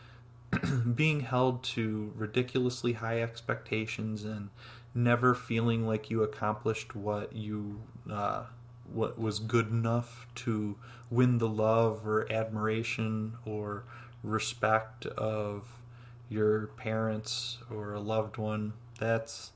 [0.95, 4.51] being held to ridiculously high expectations and
[4.95, 8.45] never feeling like you accomplished what you uh,
[8.93, 10.77] what was good enough to
[11.11, 13.85] win the love or admiration or
[14.23, 15.81] respect of
[16.29, 18.73] your parents or a loved one.
[18.99, 19.53] That's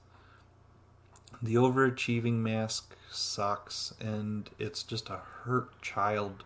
[1.43, 6.45] the overachieving mask sucks and it's just a hurt child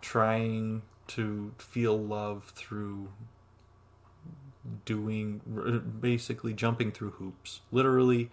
[0.00, 3.08] trying to feel love through
[4.84, 5.40] doing
[6.00, 8.30] basically jumping through hoops literally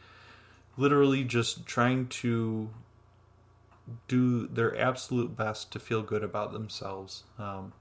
[0.78, 2.69] literally just trying to
[4.08, 7.73] do their absolute best to feel good about themselves um,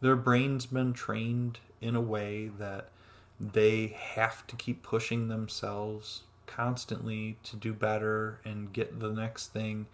[0.00, 2.90] their brain's been trained in a way that
[3.38, 9.86] they have to keep pushing themselves constantly to do better and get the next thing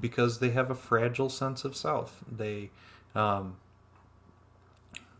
[0.00, 2.24] because they have a fragile sense of self.
[2.30, 2.70] They,
[3.14, 3.56] um,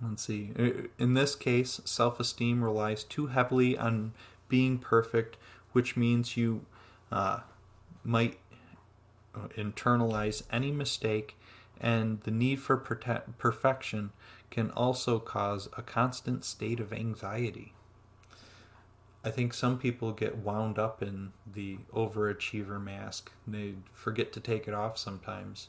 [0.00, 0.50] let's see,
[0.98, 4.12] in this case, self esteem relies too heavily on
[4.48, 5.36] being perfect,
[5.72, 6.64] which means you
[7.10, 7.40] uh,
[8.02, 8.38] might
[9.56, 11.36] internalize any mistake,
[11.80, 14.12] and the need for prote- perfection
[14.50, 17.72] can also cause a constant state of anxiety.
[19.24, 23.30] I think some people get wound up in the overachiever mask.
[23.46, 25.68] They forget to take it off sometimes.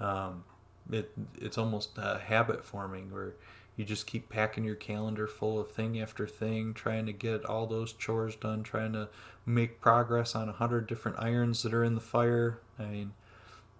[0.00, 0.44] Um,
[0.90, 3.34] it it's almost a habit forming where
[3.76, 7.66] you just keep packing your calendar full of thing after thing, trying to get all
[7.66, 9.08] those chores done, trying to
[9.44, 12.60] make progress on a hundred different irons that are in the fire.
[12.78, 13.12] I mean,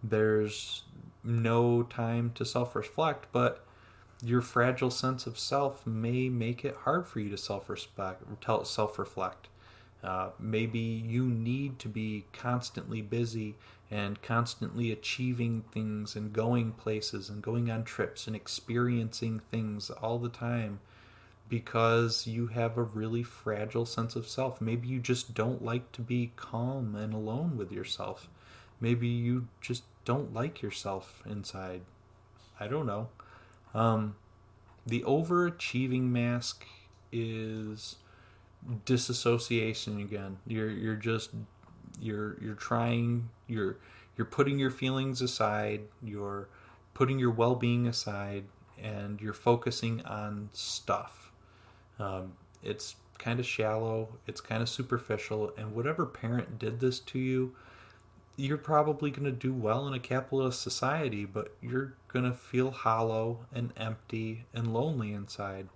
[0.02, 0.82] there's
[1.22, 3.64] no time to self reflect, but
[4.22, 8.22] your fragile sense of self may make it hard for you to self respect,
[8.64, 9.48] self reflect.
[10.02, 13.56] Uh, maybe you need to be constantly busy
[13.90, 20.18] and constantly achieving things and going places and going on trips and experiencing things all
[20.18, 20.80] the time
[21.48, 24.60] because you have a really fragile sense of self.
[24.60, 28.28] Maybe you just don't like to be calm and alone with yourself.
[28.80, 31.82] Maybe you just don't like yourself inside.
[32.60, 33.08] I don't know.
[33.74, 34.16] Um,
[34.86, 36.64] the overachieving mask
[37.12, 37.96] is
[38.84, 40.38] disassociation again.
[40.46, 41.30] You're you're just
[42.00, 43.76] you're you're trying you're
[44.16, 46.48] you're putting your feelings aside you're
[46.94, 48.44] putting your well-being aside
[48.82, 51.30] and you're focusing on stuff
[51.98, 57.18] um, it's kind of shallow it's kind of superficial and whatever parent did this to
[57.18, 57.54] you
[58.36, 62.70] you're probably going to do well in a capitalist society but you're going to feel
[62.70, 65.68] hollow and empty and lonely inside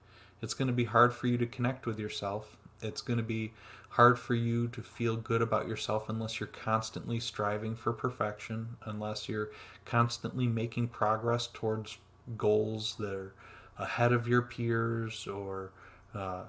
[0.42, 3.52] it's going to be hard for you to connect with yourself it's going to be
[3.90, 9.28] hard for you to feel good about yourself unless you're constantly striving for perfection, unless
[9.28, 9.50] you're
[9.84, 11.98] constantly making progress towards
[12.36, 13.34] goals that are
[13.78, 15.72] ahead of your peers or
[16.14, 16.42] uh,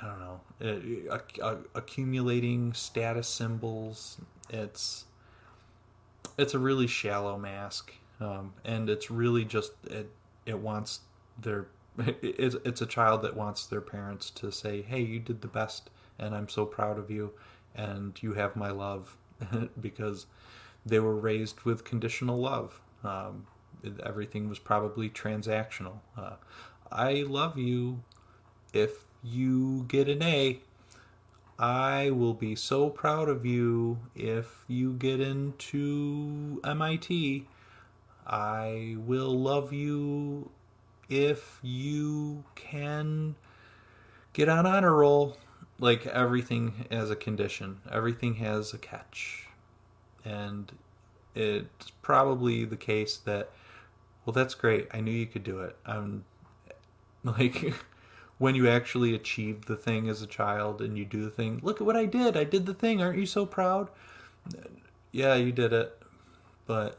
[0.00, 4.18] I don't know, accumulating status symbols.
[4.48, 5.04] It's
[6.38, 10.10] it's a really shallow mask, um, and it's really just it.
[10.44, 11.00] It wants
[11.40, 11.66] their
[11.98, 15.90] it's it's a child that wants their parents to say, "Hey, you did the best
[16.18, 17.32] and I'm so proud of you,
[17.74, 19.16] and you have my love
[19.80, 20.26] because
[20.84, 22.80] they were raised with conditional love.
[23.04, 23.46] Um,
[24.04, 25.98] everything was probably transactional.
[26.16, 26.34] Uh,
[26.90, 28.02] I love you.
[28.72, 30.60] If you get an A,
[31.58, 37.46] I will be so proud of you if you get into MIT.
[38.26, 40.50] I will love you
[41.08, 43.36] if you can
[44.32, 45.38] get on honor roll
[45.78, 49.46] like everything has a condition, everything has a catch.
[50.24, 50.72] And
[51.34, 53.50] it's probably the case that,
[54.24, 54.88] well, that's great.
[54.92, 55.76] I knew you could do it.
[55.86, 56.24] I'm
[57.24, 57.74] like,
[58.38, 61.80] when you actually achieve the thing as a child and you do the thing, look
[61.80, 62.36] at what I did.
[62.36, 63.02] I did the thing.
[63.02, 63.88] Aren't you so proud?
[65.12, 65.98] Yeah, you did it.
[66.66, 66.98] But,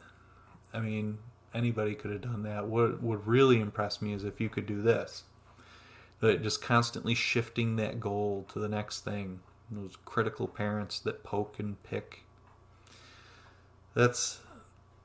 [0.74, 1.20] I mean,
[1.54, 2.66] anybody could have done that.
[2.66, 5.24] What would really impress me is if you could do this
[6.20, 9.40] that just constantly shifting that goal to the next thing.
[9.70, 12.24] Those critical parents that poke and pick.
[13.94, 14.40] That's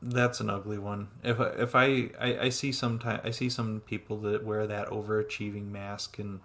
[0.03, 1.09] that's an ugly one.
[1.23, 4.89] If if I I, I see some time, I see some people that wear that
[4.89, 6.41] overachieving mask, and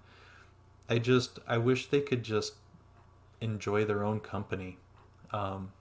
[0.89, 2.53] I just I wish they could just
[3.41, 4.77] enjoy their own company.
[5.31, 5.71] Um,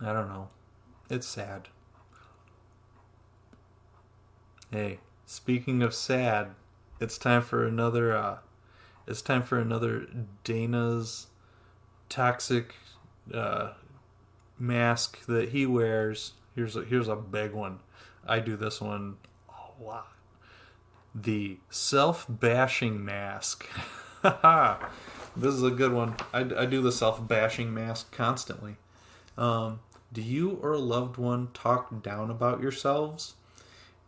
[0.00, 0.48] I don't know.
[1.10, 1.68] It's sad.
[4.70, 6.54] Hey, Speaking of sad,
[7.00, 8.16] it's time for another.
[8.16, 8.38] Uh,
[9.08, 10.06] it's time for another
[10.44, 11.26] Dana's
[12.08, 12.76] toxic
[13.34, 13.72] uh,
[14.58, 16.32] mask that he wears.
[16.54, 17.80] Here's a, here's a big one.
[18.26, 19.16] I do this one
[19.48, 20.12] a lot.
[21.14, 23.66] The self bashing mask.
[24.22, 26.16] this is a good one.
[26.32, 28.76] I, I do the self bashing mask constantly.
[29.38, 29.80] Um,
[30.12, 33.34] do you or a loved one talk down about yourselves?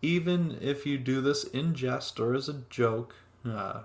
[0.02, 3.80] even if you do this in jest or as a joke, uh,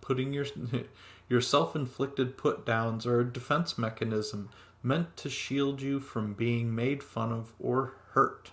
[0.00, 0.46] putting your
[1.28, 4.48] your self-inflicted put downs are a defense mechanism
[4.82, 8.50] meant to shield you from being made fun of or hurt.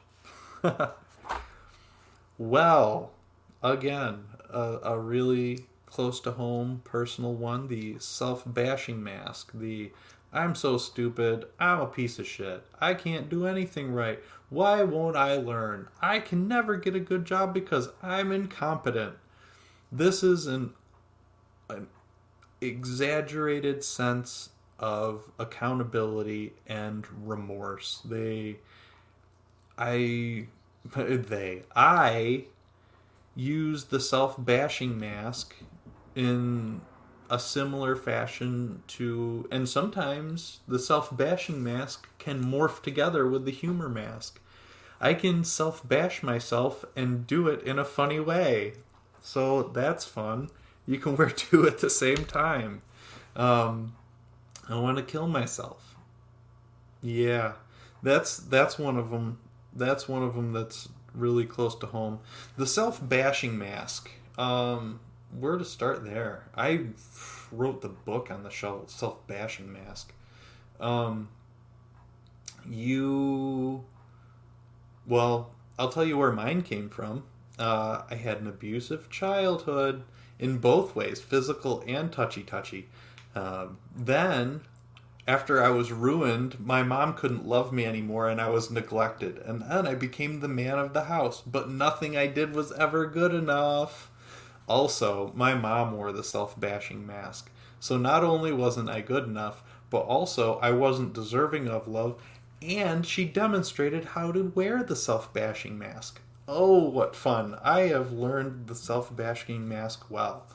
[2.37, 3.11] well,
[3.61, 9.91] again, a, a really close to home personal one the self bashing mask, the
[10.35, 11.45] I'm so stupid.
[11.59, 12.65] I'm a piece of shit.
[12.81, 14.19] I can't do anything right.
[14.49, 15.87] Why won't I learn?
[16.01, 19.15] I can never get a good job because I'm incompetent.
[19.93, 20.73] This is an,
[21.69, 21.87] an
[22.59, 24.49] exaggerated sense
[24.79, 28.01] of accountability and remorse.
[28.05, 28.57] They,
[29.77, 30.47] I,
[30.95, 32.45] they, I
[33.35, 35.55] use the self bashing mask
[36.15, 36.81] in
[37.29, 43.51] a similar fashion to, and sometimes the self bashing mask can morph together with the
[43.51, 44.39] humor mask.
[45.01, 48.73] I can self bash myself and do it in a funny way.
[49.21, 50.49] So that's fun.
[50.85, 52.81] You can wear two at the same time.
[53.35, 53.95] Um,
[54.67, 55.95] I want to kill myself.
[57.01, 57.53] Yeah,
[58.01, 59.39] that's that's one of them.
[59.75, 62.19] That's one of them that's really close to home.
[62.57, 64.09] The self bashing mask.
[64.37, 64.99] Um,
[65.39, 66.47] where to start there?
[66.55, 66.87] I
[67.51, 70.13] wrote the book on the shelf, self bashing mask.
[70.79, 71.29] Um,
[72.67, 73.85] you,
[75.05, 77.23] well, I'll tell you where mine came from.
[77.57, 80.03] Uh, I had an abusive childhood
[80.39, 82.89] in both ways, physical and touchy touchy.
[83.35, 84.61] Uh, then,
[85.27, 89.39] after I was ruined, my mom couldn't love me anymore and I was neglected.
[89.39, 93.05] And then I became the man of the house, but nothing I did was ever
[93.05, 94.09] good enough.
[94.67, 97.51] Also, my mom wore the self bashing mask.
[97.79, 102.21] So not only wasn't I good enough, but also I wasn't deserving of love,
[102.61, 106.21] and she demonstrated how to wear the self bashing mask.
[106.47, 107.57] Oh, what fun!
[107.63, 110.45] I have learned the self bashing mask well.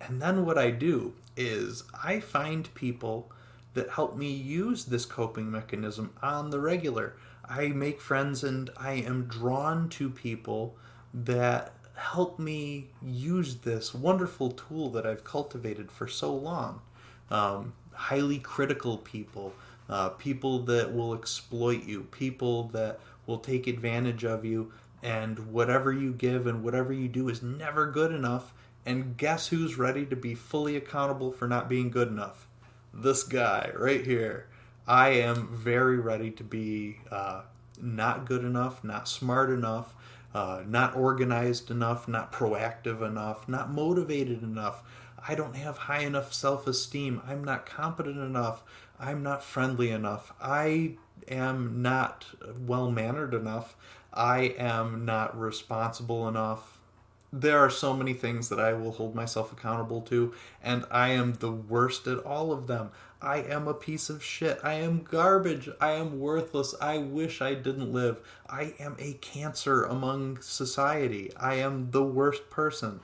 [0.00, 3.30] And then what I do is I find people
[3.74, 7.16] that help me use this coping mechanism on the regular.
[7.48, 10.76] I make friends and I am drawn to people
[11.12, 16.80] that help me use this wonderful tool that I've cultivated for so long.
[17.30, 19.52] Um, highly critical people,
[19.88, 24.72] uh, people that will exploit you, people that will take advantage of you,
[25.02, 28.52] and whatever you give and whatever you do is never good enough.
[28.86, 32.46] And guess who's ready to be fully accountable for not being good enough?
[32.92, 34.46] This guy right here.
[34.86, 37.42] I am very ready to be uh,
[37.80, 39.94] not good enough, not smart enough,
[40.34, 44.82] uh, not organized enough, not proactive enough, not motivated enough.
[45.26, 47.22] I don't have high enough self esteem.
[47.26, 48.62] I'm not competent enough.
[49.00, 50.32] I'm not friendly enough.
[50.40, 50.96] I
[51.28, 52.26] am not
[52.66, 53.76] well mannered enough.
[54.12, 56.73] I am not responsible enough.
[57.36, 60.32] There are so many things that I will hold myself accountable to,
[60.62, 62.92] and I am the worst at all of them.
[63.20, 64.60] I am a piece of shit.
[64.62, 65.68] I am garbage.
[65.80, 66.76] I am worthless.
[66.80, 68.18] I wish I didn't live.
[68.48, 71.32] I am a cancer among society.
[71.36, 73.00] I am the worst person.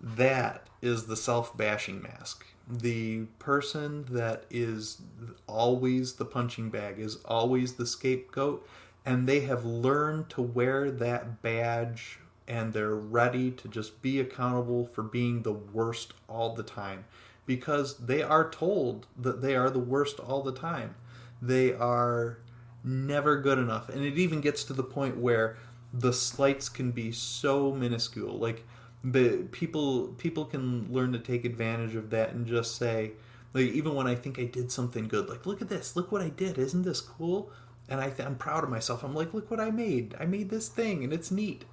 [0.00, 2.44] That is the self bashing mask.
[2.68, 5.00] The person that is
[5.46, 8.68] always the punching bag, is always the scapegoat,
[9.04, 12.18] and they have learned to wear that badge
[12.48, 17.04] and they're ready to just be accountable for being the worst all the time
[17.44, 20.94] because they are told that they are the worst all the time.
[21.40, 22.38] They are
[22.84, 23.88] never good enough.
[23.88, 25.56] And it even gets to the point where
[25.92, 28.38] the slights can be so minuscule.
[28.38, 28.64] Like
[29.04, 33.12] the people people can learn to take advantage of that and just say
[33.54, 36.22] like even when I think I did something good, like look at this, look what
[36.22, 37.50] I did, isn't this cool?
[37.88, 39.04] And I th- I'm proud of myself.
[39.04, 40.16] I'm like, look what I made.
[40.18, 41.64] I made this thing, and it's neat.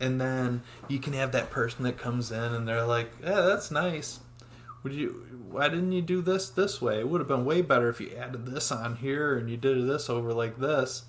[0.00, 3.70] And then you can have that person that comes in and they're like, yeah, that's
[3.70, 4.20] nice.
[4.82, 7.00] Would you why didn't you do this this way?
[7.00, 9.88] It would have been way better if you added this on here and you did
[9.88, 11.04] this over like this.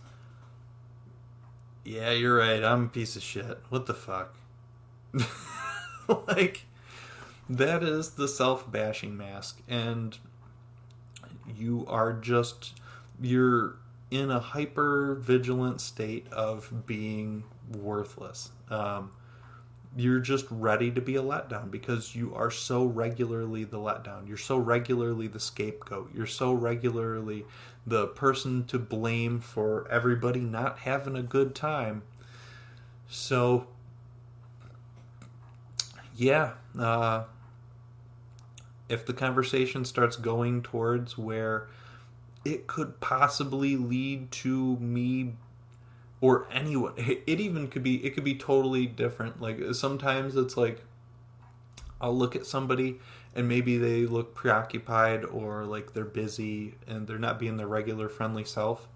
[1.85, 2.63] Yeah you're right.
[2.63, 3.59] I'm a piece of shit.
[3.69, 4.35] What the fuck?
[6.27, 6.65] Like
[7.47, 10.17] that is the self-bashing mask and
[11.55, 12.73] you are just
[13.21, 13.75] you're
[14.11, 17.43] in a hyper vigilant state of being
[17.77, 19.11] worthless um,
[19.95, 24.27] you're just ready to be a letdown because you are so regularly the letdown.
[24.27, 26.11] You're so regularly the scapegoat.
[26.13, 27.45] You're so regularly
[27.87, 32.03] the person to blame for everybody not having a good time.
[33.07, 33.67] So,
[36.15, 37.23] yeah, uh,
[38.87, 41.67] if the conversation starts going towards where
[42.45, 45.33] it could possibly lead to me
[46.21, 46.93] or anyone.
[46.97, 49.41] It even could be it could be totally different.
[49.41, 50.81] Like sometimes it's like
[52.01, 52.97] i'll look at somebody
[53.35, 58.09] and maybe they look preoccupied or like they're busy and they're not being their regular
[58.09, 58.87] friendly self.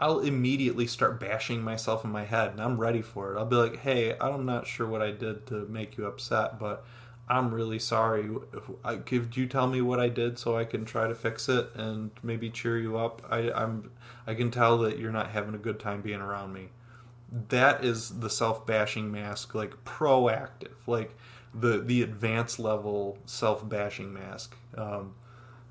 [0.00, 3.38] I'll immediately start bashing myself in my head and i'm ready for it.
[3.38, 6.84] I'll be like hey i'm not sure what i did to make you upset but
[7.30, 8.28] I'm really sorry.
[9.06, 12.10] Could you tell me what I did so I can try to fix it and
[12.24, 13.22] maybe cheer you up?
[13.30, 13.92] I, I'm
[14.26, 16.70] I can tell that you're not having a good time being around me.
[17.30, 21.14] That is the self bashing mask, like proactive, like
[21.54, 24.56] the the advanced level self bashing mask.
[24.76, 25.14] Um,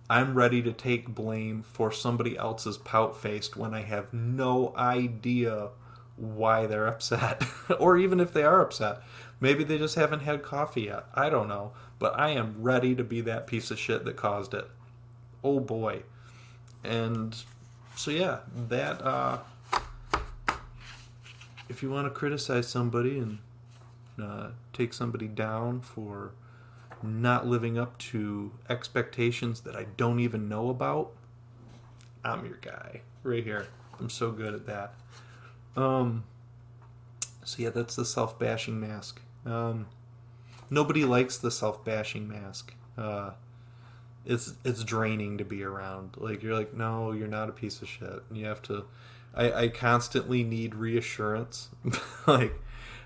[0.10, 5.72] I'm ready to take blame for somebody else's pout faced when I have no idea
[6.16, 7.43] why they're upset.
[7.80, 9.01] or even if they are upset,
[9.39, 11.05] maybe they just haven't had coffee yet.
[11.13, 11.73] I don't know.
[11.99, 14.69] But I am ready to be that piece of shit that caused it.
[15.43, 16.03] Oh boy.
[16.83, 17.35] And
[17.95, 19.39] so, yeah, that, uh,
[21.67, 23.39] if you want to criticize somebody and
[24.21, 26.31] uh, take somebody down for
[27.03, 31.11] not living up to expectations that I don't even know about,
[32.23, 33.67] I'm your guy right here.
[33.99, 34.93] I'm so good at that.
[35.75, 36.23] Um,
[37.43, 39.21] so yeah, that's the self-bashing mask.
[39.45, 39.87] Um,
[40.69, 42.73] nobody likes the self-bashing mask.
[42.97, 43.31] Uh,
[44.25, 46.15] it's it's draining to be around.
[46.17, 48.23] Like you're like, no, you're not a piece of shit.
[48.29, 48.85] And you have to.
[49.33, 51.69] I, I constantly need reassurance.
[52.27, 52.53] like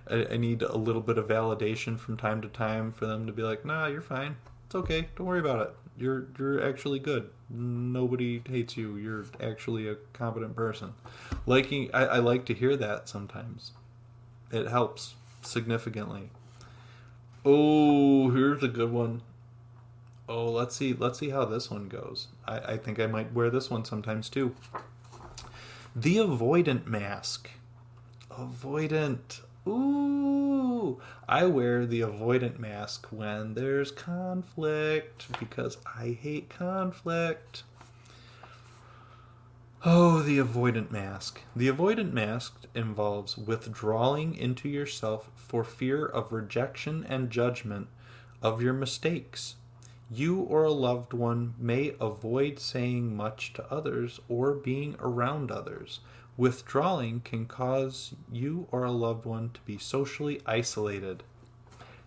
[0.09, 3.33] I, I need a little bit of validation from time to time for them to
[3.33, 4.35] be like, nah, you're fine.
[4.65, 5.07] It's okay.
[5.15, 5.75] Don't worry about it.
[5.97, 7.29] You're you're actually good.
[7.49, 8.95] Nobody hates you.
[8.97, 10.93] You're actually a competent person.
[11.45, 13.73] Liking I, I like to hear that sometimes.
[14.51, 15.15] It helps
[15.45, 16.29] significantly.
[17.45, 19.21] Oh, here's a good one.
[20.29, 20.93] Oh, let's see.
[20.93, 22.27] Let's see how this one goes.
[22.47, 24.55] I, I think I might wear this one sometimes too.
[25.95, 27.49] The avoidant mask.
[28.31, 29.41] Avoidant.
[29.67, 37.63] Ooh, I wear the avoidant mask when there's conflict because I hate conflict.
[39.85, 41.41] Oh, the avoidant mask.
[41.55, 47.87] The avoidant mask involves withdrawing into yourself for fear of rejection and judgment
[48.41, 49.55] of your mistakes.
[50.09, 55.99] You or a loved one may avoid saying much to others or being around others
[56.35, 61.21] Withdrawing can cause you or a loved one to be socially isolated.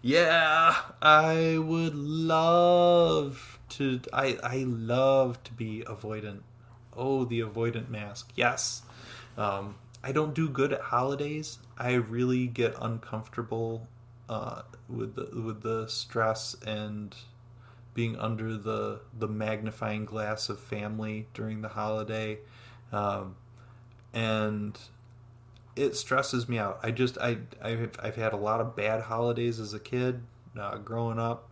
[0.02, 4.00] Yeah, I would love to.
[4.12, 6.40] I, I love to be avoidant.
[6.96, 8.32] Oh, the avoidant mask.
[8.34, 8.82] Yes.
[9.36, 11.58] Um, I don't do good at holidays.
[11.76, 13.88] I really get uncomfortable
[14.28, 17.14] uh, with the with the stress and
[17.94, 22.38] being under the the magnifying glass of family during the holiday.
[22.92, 23.36] Um,
[24.12, 24.78] and
[25.74, 26.80] it stresses me out.
[26.82, 30.22] I just I I've, I've had a lot of bad holidays as a kid
[30.58, 31.50] uh, growing up,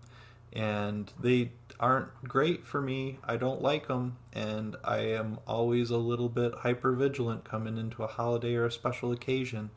[0.52, 3.18] and they aren't great for me.
[3.24, 8.02] I don't like them, and I am always a little bit hyper vigilant coming into
[8.02, 9.70] a holiday or a special occasion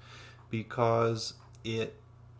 [0.49, 1.33] because
[1.63, 1.95] it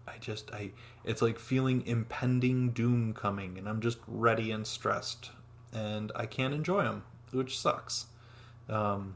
[0.08, 0.72] I just I
[1.04, 5.32] it's like feeling impending doom coming, and I'm just ready and stressed,
[5.74, 8.08] and I can't enjoy them, which sucks.
[8.70, 9.16] Um,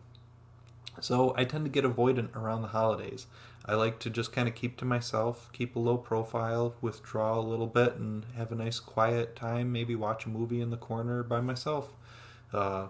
[1.00, 3.28] so I tend to get avoidant around the holidays.
[3.66, 7.42] I like to just kind of keep to myself, keep a low profile, withdraw a
[7.42, 9.72] little bit, and have a nice quiet time.
[9.72, 11.90] Maybe watch a movie in the corner by myself.
[12.52, 12.88] Uh,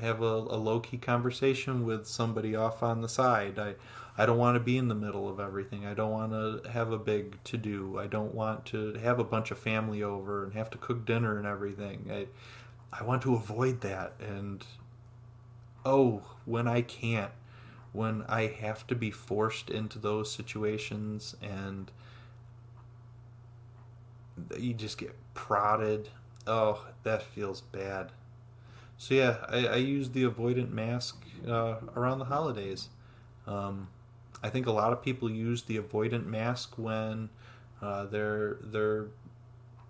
[0.00, 3.58] have a, a low key conversation with somebody off on the side.
[3.58, 3.74] I,
[4.18, 5.86] I don't want to be in the middle of everything.
[5.86, 7.98] I don't want to have a big to do.
[7.98, 11.38] I don't want to have a bunch of family over and have to cook dinner
[11.38, 12.10] and everything.
[12.10, 12.26] I,
[12.92, 14.64] I want to avoid that and
[15.84, 17.30] oh, when I can't,
[17.96, 21.90] when I have to be forced into those situations and
[24.58, 26.10] you just get prodded,
[26.46, 28.12] oh, that feels bad.
[28.98, 32.90] So yeah, I, I use the avoidant mask uh, around the holidays.
[33.46, 33.88] Um,
[34.42, 37.30] I think a lot of people use the avoidant mask when
[37.80, 39.06] uh, they're they're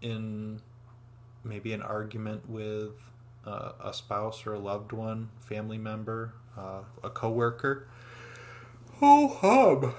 [0.01, 0.61] in
[1.45, 2.93] maybe an argument with
[3.47, 7.87] uh, a spouse or a loved one, family member, uh, a coworker.
[9.01, 9.95] Oh, hub.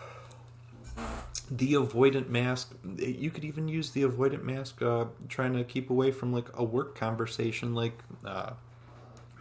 [1.50, 2.76] The avoidant mask.
[2.98, 6.64] You could even use the avoidant mask, uh, trying to keep away from like a
[6.64, 7.74] work conversation.
[7.74, 8.54] Like uh,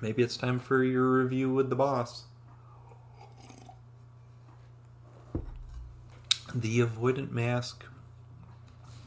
[0.01, 2.25] maybe it's time for your review with the boss.
[6.55, 7.85] The avoidant mask.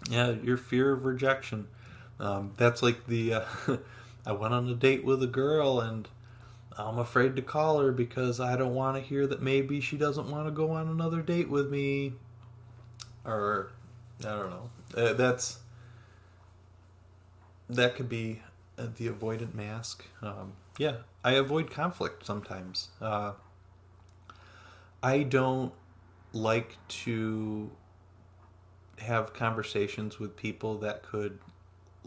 [0.10, 1.68] Yeah, your fear of rejection.
[2.20, 3.43] Um, that's like the.
[4.26, 6.08] I went on a date with a girl and
[6.78, 10.30] I'm afraid to call her because I don't want to hear that maybe she doesn't
[10.30, 12.14] want to go on another date with me.
[13.26, 13.72] Or,
[14.22, 14.70] I don't know.
[14.96, 15.60] Uh, that's.
[17.70, 18.42] That could be
[18.78, 20.06] uh, the avoidant mask.
[20.22, 22.88] Um, yeah, I avoid conflict sometimes.
[23.02, 23.34] Uh,
[25.04, 25.74] I don't
[26.34, 27.70] like to
[29.00, 31.40] have conversations with people that could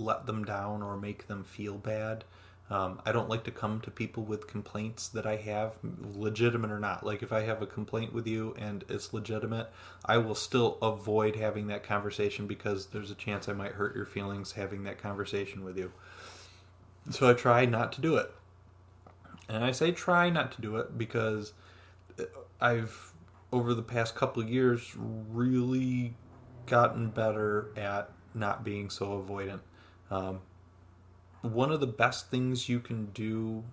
[0.02, 2.24] let them down or make them feel bad.
[2.70, 5.74] Um, I don't like to come to people with complaints that I have,
[6.14, 7.04] legitimate or not.
[7.04, 9.70] Like if I have a complaint with you and it's legitimate,
[10.04, 14.06] I will still avoid having that conversation because there's a chance I might hurt your
[14.06, 15.92] feelings having that conversation with you.
[17.10, 18.32] So I try not to do it.
[19.48, 21.52] And I say try not to do it because
[22.60, 23.12] I've
[23.52, 26.14] over the past couple of years, really
[26.66, 29.60] gotten better at not being so avoidant.
[30.12, 30.40] Um,
[31.40, 33.64] one of the best things you can do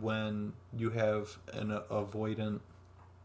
[0.00, 2.60] when you have an avoidant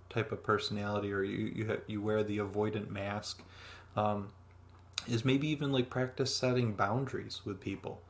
[0.09, 3.41] type of personality or you you, have, you wear the avoidant mask
[3.95, 4.29] um,
[5.07, 8.01] is maybe even like practice setting boundaries with people.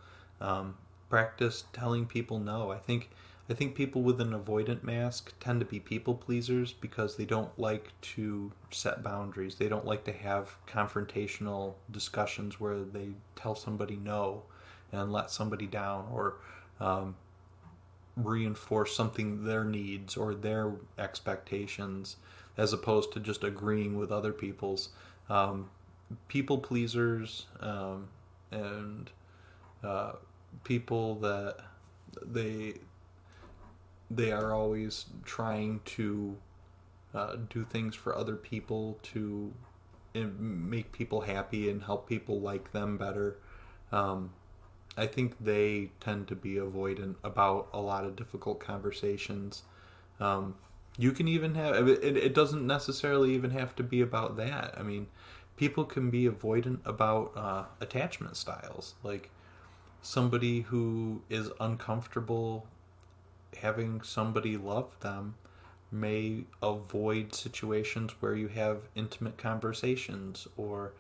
[0.42, 0.76] Um,
[1.08, 2.72] practice telling people no.
[2.72, 3.10] I think
[3.52, 7.60] i think people with an avoidant mask tend to be people pleasers because they don't
[7.60, 9.56] like to set boundaries.
[9.56, 14.44] They don't like to have confrontational discussions where they tell somebody no
[14.94, 16.36] and let somebody down or
[16.80, 17.16] um,
[18.16, 22.16] reinforce something their needs or their expectations
[22.56, 24.90] as opposed to just agreeing with other people's.
[25.30, 25.70] Um,
[26.30, 28.08] people pleasers um,
[28.50, 29.10] and
[29.84, 30.14] uh,
[30.64, 31.58] people that
[32.26, 32.76] they
[34.16, 36.38] they are always trying to
[37.14, 39.54] uh, do things for other people to
[40.14, 43.38] make people happy and help people like them better.
[43.92, 44.32] Um,
[44.98, 49.64] I think they tend to be avoidant about a lot of difficult conversations.
[50.20, 50.56] Um,
[50.98, 54.76] you can even have it, it doesn't necessarily even have to be about that.
[54.78, 55.08] I mean,
[55.56, 58.96] people can be avoidant about uh, attachment styles.
[59.02, 59.30] Like
[60.02, 62.68] somebody who is uncomfortable
[63.58, 65.36] having somebody love them
[65.92, 70.94] may avoid situations where you have intimate conversations or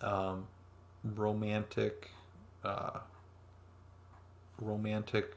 [0.00, 0.46] um,
[1.04, 2.10] romantic
[2.64, 3.00] uh,
[4.60, 5.36] romantic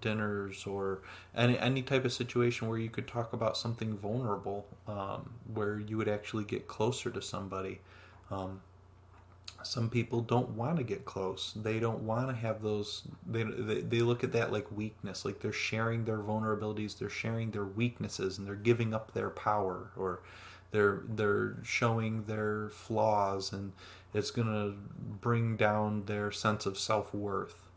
[0.00, 1.00] dinners or
[1.34, 5.96] any any type of situation where you could talk about something vulnerable, um, where you
[5.96, 7.80] would actually get closer to somebody.
[8.30, 8.60] Um,
[9.62, 11.52] some people don't want to get close.
[11.54, 13.02] They don't want to have those.
[13.26, 17.50] They, they they look at that like weakness, like they're sharing their vulnerabilities, they're sharing
[17.50, 20.20] their weaknesses, and they're giving up their power, or
[20.70, 23.72] they're they're showing their flaws, and
[24.14, 24.74] it's gonna
[25.20, 27.70] bring down their sense of self worth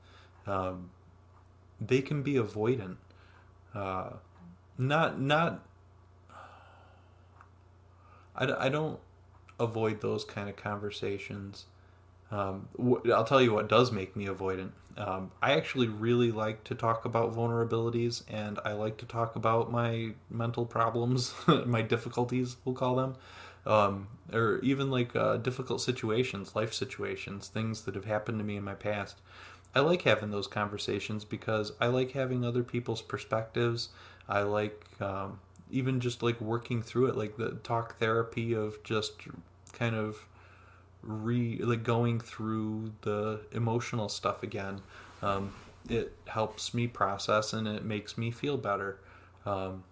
[0.45, 0.89] um,
[1.79, 2.97] they can be avoidant.
[3.73, 4.11] Uh,
[4.77, 5.65] not not.
[8.35, 8.99] I, I don't
[9.59, 11.65] avoid those kind of conversations.
[12.33, 12.67] Um,
[13.13, 14.71] I'll tell you what does make me avoidant.
[14.97, 19.71] Um, I actually really like to talk about vulnerabilities, and I like to talk about
[19.71, 21.33] my mental problems,
[21.65, 23.15] my difficulties, we'll call them,
[23.67, 28.57] um, or even like uh, difficult situations, life situations, things that have happened to me
[28.57, 29.21] in my past.
[29.75, 33.89] I like having those conversations because I like having other people's perspectives.
[34.27, 39.13] I like um, even just like working through it, like the talk therapy of just
[39.71, 40.27] kind of
[41.03, 44.81] re like going through the emotional stuff again.
[45.21, 45.53] Um,
[45.89, 48.99] it helps me process and it makes me feel better.
[49.45, 49.83] Um,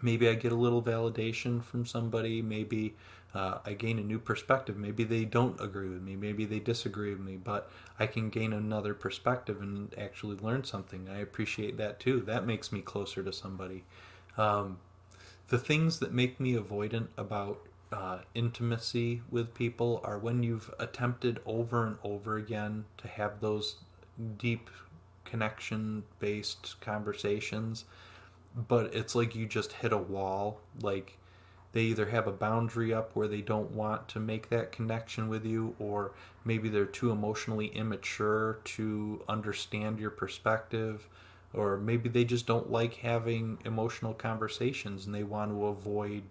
[0.00, 2.40] maybe I get a little validation from somebody.
[2.40, 2.94] Maybe
[3.34, 4.76] uh, I gain a new perspective.
[4.76, 6.16] Maybe they don't agree with me.
[6.16, 11.08] Maybe they disagree with me, but I can gain another perspective and actually learn something.
[11.08, 12.20] I appreciate that too.
[12.20, 13.84] That makes me closer to somebody.
[14.36, 14.78] Um,
[15.48, 21.40] the things that make me avoidant about uh, intimacy with people are when you've attempted
[21.46, 23.76] over and over again to have those
[24.38, 24.70] deep
[25.24, 27.84] connection based conversations,
[28.68, 30.60] but it's like you just hit a wall.
[30.80, 31.18] Like,
[31.72, 35.46] they either have a boundary up where they don't want to make that connection with
[35.46, 36.12] you, or
[36.44, 41.08] maybe they're too emotionally immature to understand your perspective,
[41.54, 46.22] or maybe they just don't like having emotional conversations and they want to avoid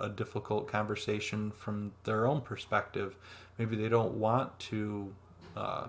[0.00, 3.16] a difficult conversation from their own perspective.
[3.58, 5.14] Maybe they don't want to
[5.56, 5.86] uh,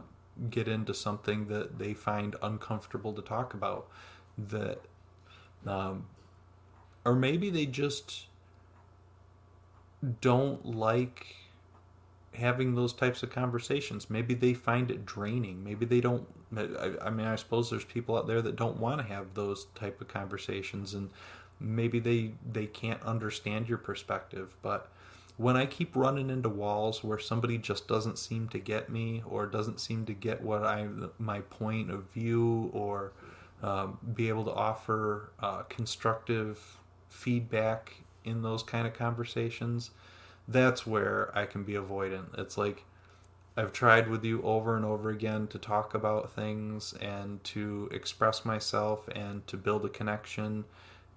[0.49, 3.87] get into something that they find uncomfortable to talk about.
[4.37, 4.79] That,
[5.65, 6.07] um,
[7.05, 8.27] or maybe they just
[10.19, 11.35] don't like
[12.33, 14.09] having those types of conversations.
[14.09, 15.63] Maybe they find it draining.
[15.63, 16.27] Maybe they don't.
[16.55, 19.67] I, I, mean, I suppose there's people out there that don't want to have those
[19.75, 21.09] type of conversations, and
[21.61, 24.55] maybe they they can't understand your perspective.
[24.61, 24.89] But
[25.37, 29.45] when I keep running into walls where somebody just doesn't seem to get me, or
[29.45, 30.87] doesn't seem to get what I
[31.19, 33.13] my point of view, or
[33.63, 36.77] um, be able to offer uh, constructive
[37.09, 37.93] feedback
[38.23, 39.91] in those kind of conversations,
[40.47, 42.37] that's where I can be avoidant.
[42.37, 42.83] It's like
[43.57, 48.45] I've tried with you over and over again to talk about things and to express
[48.45, 50.65] myself and to build a connection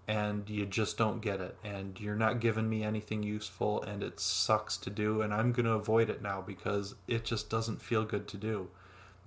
[0.07, 4.21] and you just don't get it and you're not giving me anything useful and it
[4.21, 8.05] sucks to do and I'm going to avoid it now because it just doesn't feel
[8.05, 8.69] good to do.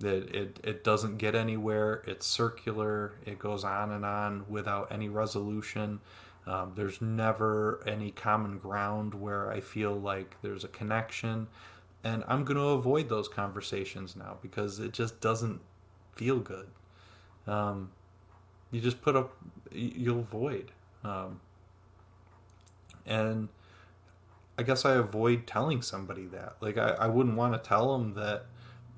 [0.00, 2.02] It, it, it doesn't get anywhere.
[2.06, 3.14] It's circular.
[3.26, 6.00] It goes on and on without any resolution
[6.46, 11.48] Um, there's never any common ground where I feel like there's a connection.
[12.04, 15.60] And I'm going to avoid those conversations now because it just doesn't
[16.14, 16.68] feel good.
[17.46, 17.90] Um,
[18.70, 19.36] you just put up,
[19.72, 20.70] you'll avoid.
[21.04, 21.40] Um,
[23.06, 23.48] and
[24.58, 26.56] I guess I avoid telling somebody that.
[26.60, 28.46] Like, I, I wouldn't want to tell them that,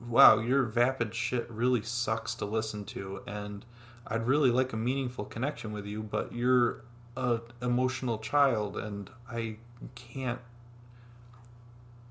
[0.08, 3.22] wow, your vapid shit really sucks to listen to.
[3.26, 3.64] And
[4.06, 6.82] I'd really like a meaningful connection with you, but you're
[7.16, 9.56] a emotional child and I
[9.94, 10.40] can't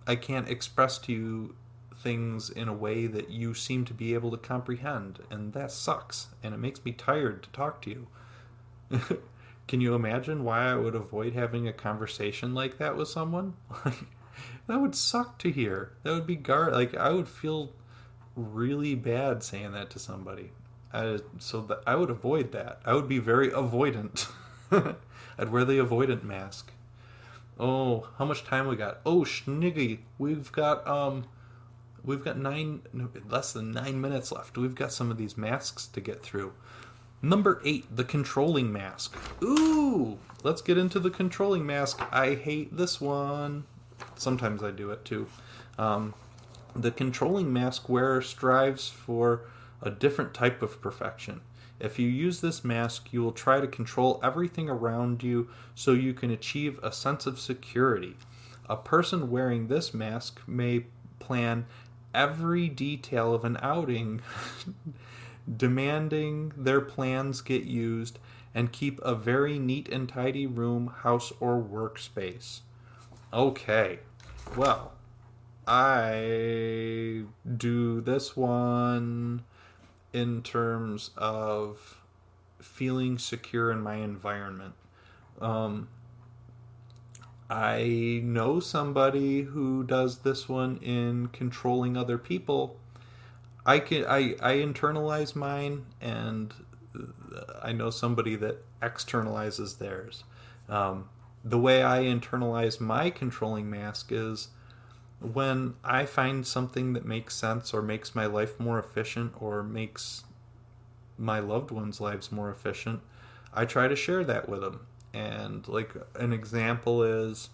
[0.06, 1.56] I can't express to you
[2.00, 6.28] things in a way that you seem to be able to comprehend and that sucks
[6.42, 8.08] and it makes me tired to talk to you.
[9.68, 13.54] Can you imagine why I would avoid having a conversation like that with someone?
[14.68, 15.92] that would suck to hear.
[16.04, 17.74] That would be gar like I would feel
[18.36, 20.52] really bad saying that to somebody.
[20.92, 22.80] I, so that I would avoid that.
[22.84, 24.28] I would be very avoidant.
[24.72, 26.72] I'd wear the avoidant mask.
[27.60, 29.02] Oh, how much time we got?
[29.06, 31.26] Oh, Schniggy, we've got um,
[32.04, 32.82] we've got nine,
[33.28, 34.58] less than nine minutes left.
[34.58, 36.54] We've got some of these masks to get through.
[37.22, 39.18] Number eight, the controlling mask.
[39.44, 42.02] Ooh, let's get into the controlling mask.
[42.12, 43.66] I hate this one.
[44.16, 45.28] Sometimes I do it too.
[45.78, 46.14] Um,
[46.76, 49.42] the controlling mask wearer strives for
[49.82, 51.42] a different type of perfection.
[51.80, 56.14] If you use this mask, you will try to control everything around you so you
[56.14, 58.16] can achieve a sense of security.
[58.70, 60.86] A person wearing this mask may
[61.20, 61.66] plan
[62.14, 64.22] every detail of an outing,
[65.58, 68.20] demanding their plans get used,
[68.54, 72.62] and keep a very neat and tidy room, house, or workspace.
[73.32, 74.00] Okay,
[74.56, 74.94] well,
[75.68, 77.26] I
[77.58, 79.44] do this one
[80.12, 82.02] in terms of
[82.60, 84.74] feeling secure in my environment.
[85.40, 85.90] Um,
[87.50, 92.78] I know somebody who does this one in controlling other people.
[93.66, 96.54] I can I, I internalize mine, and
[97.62, 100.24] I know somebody that externalizes theirs.
[100.68, 101.10] Um,
[101.44, 104.50] the way I internalize my controlling mask is
[105.20, 110.24] when I find something that makes sense or makes my life more efficient or makes
[111.18, 113.02] my loved ones' lives more efficient,
[113.54, 114.86] I try to share that with them.
[115.14, 117.50] And like an example is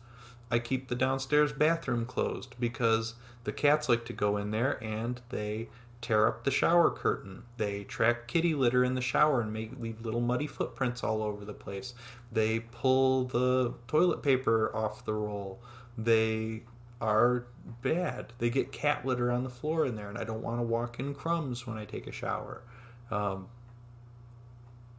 [0.52, 5.22] I keep the downstairs bathroom closed because the cats like to go in there and
[5.30, 5.70] they
[6.02, 7.44] tear up the shower curtain.
[7.58, 11.44] They track kitty litter in the shower and make leave little muddy footprints all over
[11.46, 11.94] the place.
[12.32, 15.62] They pull the toilet paper off the roll.
[15.98, 16.64] They
[17.02, 17.46] are
[17.82, 18.34] bad.
[18.38, 21.00] They get cat litter on the floor in there, and I don't want to walk
[21.00, 22.62] in crumbs when I take a shower.
[23.10, 23.48] Um,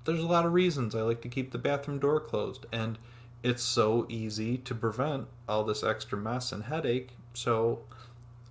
[0.07, 2.99] there's a lot of reasons I like to keep the bathroom door closed, and
[3.43, 7.11] it's so easy to prevent all this extra mess and headache.
[7.35, 7.81] So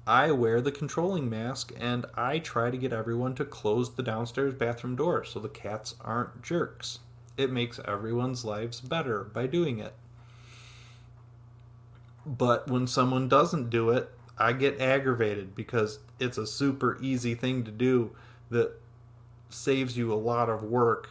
[0.08, 4.54] I wear the controlling mask and I try to get everyone to close the downstairs
[4.54, 7.00] bathroom door so the cats aren't jerks.
[7.38, 9.94] It makes everyone's lives better by doing it.
[12.26, 17.64] But when someone doesn't do it, I get aggravated because it's a super easy thing
[17.64, 18.16] to do
[18.50, 18.80] that
[19.50, 21.10] saves you a lot of work.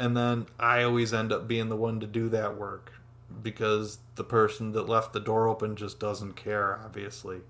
[0.00, 2.94] And then I always end up being the one to do that work
[3.42, 7.42] because the person that left the door open just doesn't care, obviously.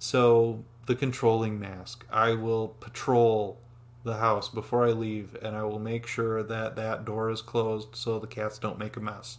[0.00, 2.04] So, the controlling mask.
[2.10, 3.60] I will patrol
[4.02, 7.94] the house before I leave and I will make sure that that door is closed
[7.94, 9.38] so the cats don't make a mess.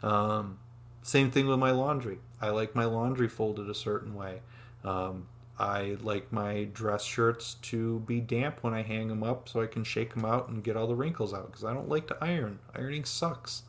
[0.00, 0.58] Um,
[1.02, 2.18] same thing with my laundry.
[2.40, 4.42] I like my laundry folded a certain way.
[4.84, 5.26] Um,
[5.58, 9.66] I like my dress shirts to be damp when I hang them up so I
[9.66, 12.18] can shake them out and get all the wrinkles out because I don't like to
[12.20, 12.58] iron.
[12.74, 13.62] Ironing sucks.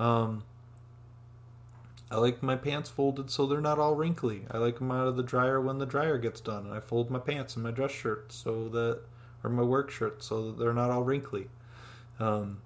[0.00, 0.42] Um,
[2.10, 4.42] I like my pants folded so they're not all wrinkly.
[4.50, 6.66] I like them out of the dryer when the dryer gets done.
[6.66, 9.00] And I fold my pants and my dress shirts so that,
[9.44, 11.48] or my work shirts so that they're not all wrinkly.
[12.18, 12.58] Um,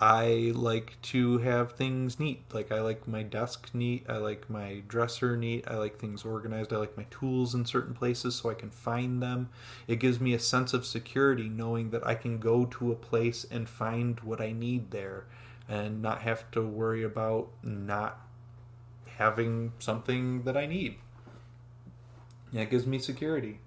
[0.00, 2.42] I like to have things neat.
[2.52, 4.04] Like I like my desk neat.
[4.08, 5.64] I like my dresser neat.
[5.68, 6.72] I like things organized.
[6.72, 9.50] I like my tools in certain places so I can find them.
[9.86, 13.46] It gives me a sense of security knowing that I can go to a place
[13.48, 15.26] and find what I need there
[15.68, 18.20] and not have to worry about not
[19.06, 20.96] having something that I need.
[22.52, 23.60] Yeah, it gives me security.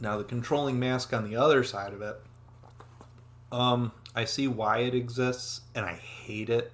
[0.00, 2.20] Now, the controlling mask on the other side of it
[3.52, 6.72] um, I see why it exists, and I hate it.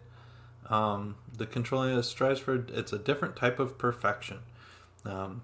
[0.68, 4.39] Um, the controlling strives for it's a different type of perfection.
[5.05, 5.43] Um,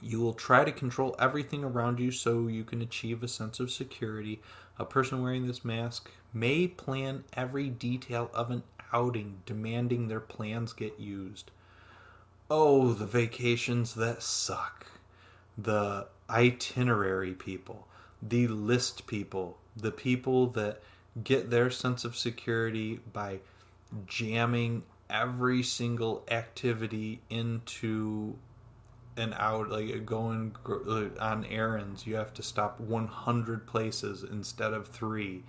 [0.00, 3.70] You will try to control everything around you so you can achieve a sense of
[3.70, 4.40] security.
[4.78, 10.72] A person wearing this mask may plan every detail of an outing, demanding their plans
[10.72, 11.50] get used.
[12.48, 14.86] Oh, the vacations that suck.
[15.56, 17.88] The itinerary people,
[18.22, 20.80] the list people, the people that
[21.22, 23.40] get their sense of security by
[24.06, 28.36] jamming every single activity into
[29.16, 30.54] and out like going
[31.20, 32.06] on errands.
[32.06, 35.42] You have to stop 100 places instead of three.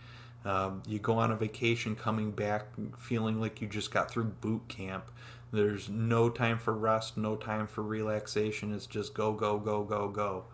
[0.46, 2.68] Um, you go on a vacation coming back
[2.98, 5.12] feeling like you just got through boot camp.
[5.52, 8.74] There's no time for rest no time for relaxation.
[8.74, 10.46] It's just go go go go go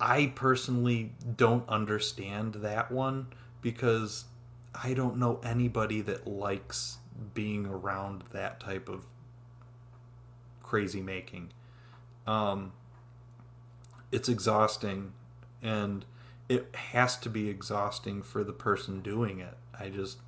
[0.00, 3.26] i personally don't understand that one
[3.62, 4.24] because
[4.74, 6.98] i don't know anybody that likes
[7.34, 9.04] being around that type of
[10.62, 11.50] crazy making.
[12.28, 12.72] Um,
[14.12, 15.12] it's exhausting
[15.62, 16.04] and
[16.48, 19.56] it has to be exhausting for the person doing it.
[19.78, 20.18] I just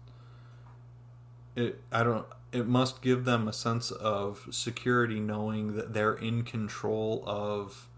[1.54, 6.42] it i don't it must give them a sense of security knowing that they're in
[6.44, 7.88] control of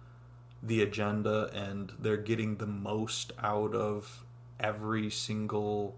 [0.65, 4.25] the agenda and they're getting the most out of
[4.59, 5.97] every single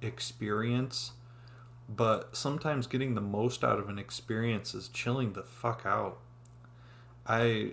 [0.00, 1.12] experience
[1.88, 6.18] but sometimes getting the most out of an experience is chilling the fuck out
[7.26, 7.72] I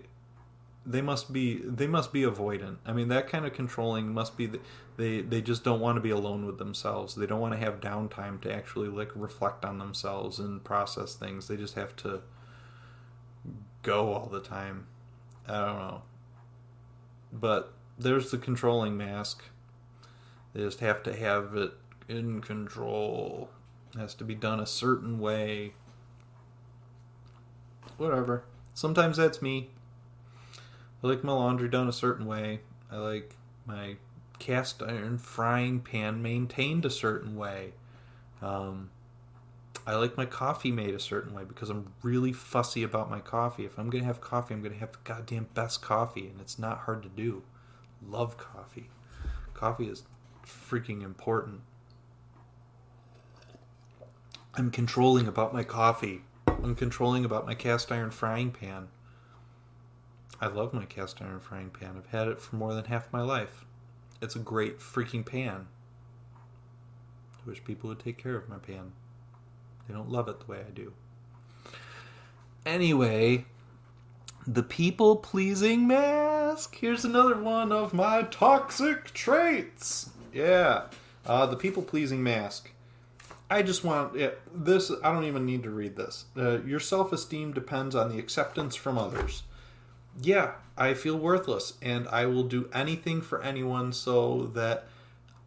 [0.86, 2.77] they must be they must be avoidant.
[2.86, 4.59] I mean, that kind of controlling must be the,
[4.97, 7.15] they they just don't want to be alone with themselves.
[7.15, 11.47] They don't want to have downtime to actually like reflect on themselves and process things.
[11.47, 12.21] They just have to
[13.81, 14.88] go all the time.
[15.47, 16.01] I don't know.
[17.34, 19.43] But there's the controlling mask.
[20.53, 21.71] They just have to have it
[22.07, 23.49] in control.
[23.95, 25.73] It has to be done a certain way.
[27.97, 28.43] Whatever.
[28.73, 29.69] Sometimes that's me.
[31.03, 32.61] I like my laundry done a certain way.
[32.91, 33.97] I like my
[34.39, 37.73] cast iron frying pan maintained a certain way.
[38.41, 38.89] Um,
[39.86, 43.65] I like my coffee made a certain way because I'm really fussy about my coffee.
[43.65, 46.39] If I'm going to have coffee, I'm going to have the goddamn best coffee, and
[46.39, 47.43] it's not hard to do.
[48.01, 48.89] Love coffee.
[49.53, 50.03] Coffee is
[50.45, 51.61] freaking important.
[54.55, 56.21] I'm controlling about my coffee.
[56.47, 58.88] I'm controlling about my cast iron frying pan.
[60.39, 61.95] I love my cast iron frying pan.
[61.97, 63.65] I've had it for more than half my life.
[64.21, 65.67] It's a great freaking pan.
[66.36, 68.93] I wish people would take care of my pan.
[69.88, 70.93] They don't love it the way I do.
[72.65, 73.45] Anyway,
[74.47, 76.75] the people pleasing mask.
[76.75, 80.09] Here's another one of my toxic traits.
[80.34, 80.86] Yeah,
[81.25, 82.71] uh, the people pleasing mask.
[83.49, 84.91] I just want yeah, this.
[85.03, 86.25] I don't even need to read this.
[86.36, 89.43] Uh, your self esteem depends on the acceptance from others.
[90.21, 94.88] Yeah, I feel worthless, and I will do anything for anyone so that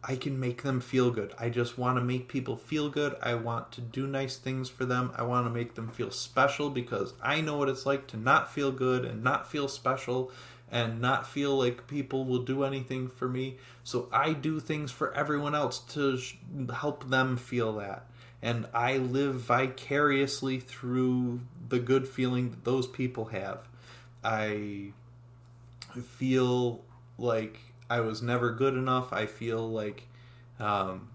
[0.09, 1.33] I can make them feel good.
[1.37, 3.17] I just want to make people feel good.
[3.21, 5.11] I want to do nice things for them.
[5.17, 8.53] I want to make them feel special because I know what it's like to not
[8.53, 10.31] feel good and not feel special
[10.71, 13.57] and not feel like people will do anything for me.
[13.83, 16.17] So I do things for everyone else to
[16.73, 18.05] help them feel that.
[18.41, 23.67] And I live vicariously through the good feeling that those people have.
[24.23, 24.93] I
[26.17, 26.83] feel
[27.17, 27.59] like
[27.89, 29.13] I was never good enough.
[29.13, 30.07] I feel like
[30.59, 31.09] um,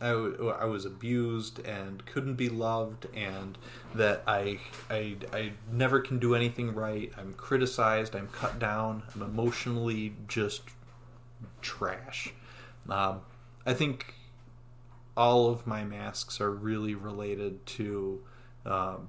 [0.00, 3.58] I, w- I was abused and couldn't be loved, and
[3.94, 4.58] that I,
[4.90, 7.10] I, I never can do anything right.
[7.16, 10.62] I'm criticized, I'm cut down, I'm emotionally just
[11.62, 12.32] trash.
[12.88, 13.22] Um,
[13.66, 14.14] I think
[15.16, 18.22] all of my masks are really related to
[18.64, 19.08] um,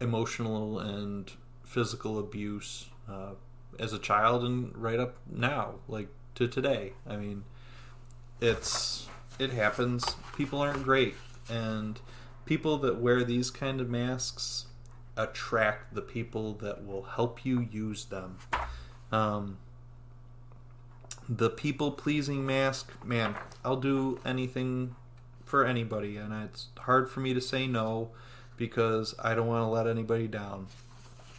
[0.00, 1.30] emotional and
[1.64, 3.32] physical abuse uh,
[3.78, 6.92] as a child and right up now, like to today.
[7.06, 7.44] I mean,
[8.40, 9.08] it's
[9.38, 10.16] it happens.
[10.36, 11.14] People aren't great,
[11.48, 12.00] and
[12.44, 14.66] people that wear these kind of masks
[15.16, 18.38] attract the people that will help you use them.
[19.10, 19.58] Um,
[21.28, 24.94] the people pleasing mask, man, I'll do anything
[25.44, 28.10] for anybody, and it's hard for me to say no
[28.56, 30.68] because I don't want to let anybody down.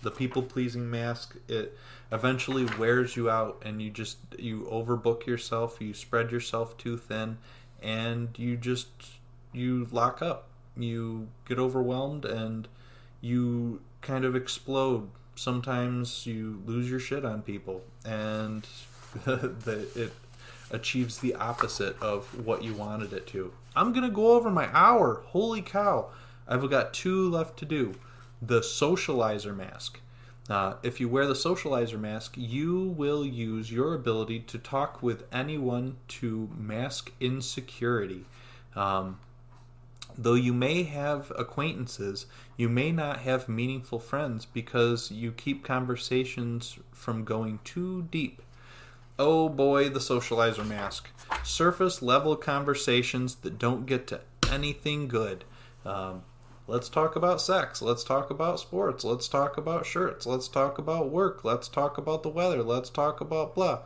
[0.02, 1.78] The people pleasing mask, it
[2.12, 7.38] eventually wears you out, and you just you overbook yourself, you spread yourself too thin,
[7.82, 8.88] and you just
[9.52, 10.47] you lock up.
[10.78, 12.68] You get overwhelmed and
[13.22, 15.10] you kind of explode.
[15.36, 18.66] Sometimes you lose your shit on people and
[19.26, 20.14] the, it
[20.72, 23.52] achieves the opposite of what you wanted it to.
[23.76, 25.24] I'm gonna go over my hour.
[25.28, 26.10] Holy cow.
[26.47, 27.95] I've got two left to do
[28.42, 30.00] the socializer mask
[30.50, 35.24] Uh, if you wear the socializer mask, you will use your ability to talk with
[35.32, 38.26] anyone to mask insecurity.
[38.76, 39.20] Um,
[40.18, 42.26] though you may have acquaintances,
[42.58, 48.42] you may not have meaningful friends because you keep conversations from going too deep.
[49.20, 51.10] Oh boy, the socializer mask.
[51.44, 55.44] Surface level conversations that don't get to anything good.
[55.86, 56.24] Um,
[56.70, 57.82] Let's talk about sex.
[57.82, 59.03] Let's talk about sports.
[59.03, 60.28] Let's talk about shirts.
[60.28, 61.43] Let's talk about work.
[61.43, 62.61] Let's talk about the weather.
[62.61, 63.80] Let's talk about blah.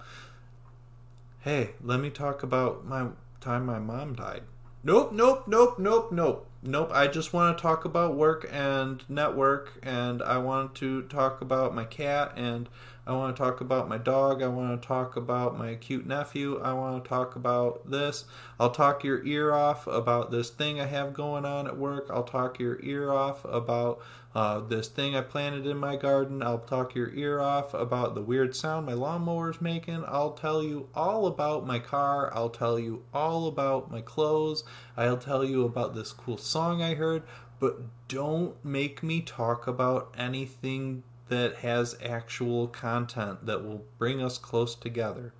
[1.39, 3.07] Hey, let me talk about my
[3.39, 4.43] time my mom died.
[4.83, 6.49] Nope, nope, nope, nope, nope.
[6.61, 11.39] Nope, I just want to talk about work and network and I want to talk
[11.39, 12.67] about my cat and
[13.05, 14.41] I want to talk about my dog.
[14.41, 16.61] I want to talk about my cute nephew.
[16.61, 18.23] I want to talk about this.
[18.57, 22.07] I'll talk your ear off about this thing I have going on at work.
[22.09, 24.01] I'll talk your ear off about
[24.33, 26.41] uh, this thing I planted in my garden.
[26.41, 30.05] I'll talk your ear off about the weird sound my lawnmower's making.
[30.07, 32.33] I'll tell you all about my car.
[32.33, 34.63] I'll tell you all about my clothes.
[34.95, 37.23] I'll tell you about this cool song I heard.
[37.59, 44.37] But don't make me talk about anything that has actual content that will bring us
[44.37, 45.33] close together.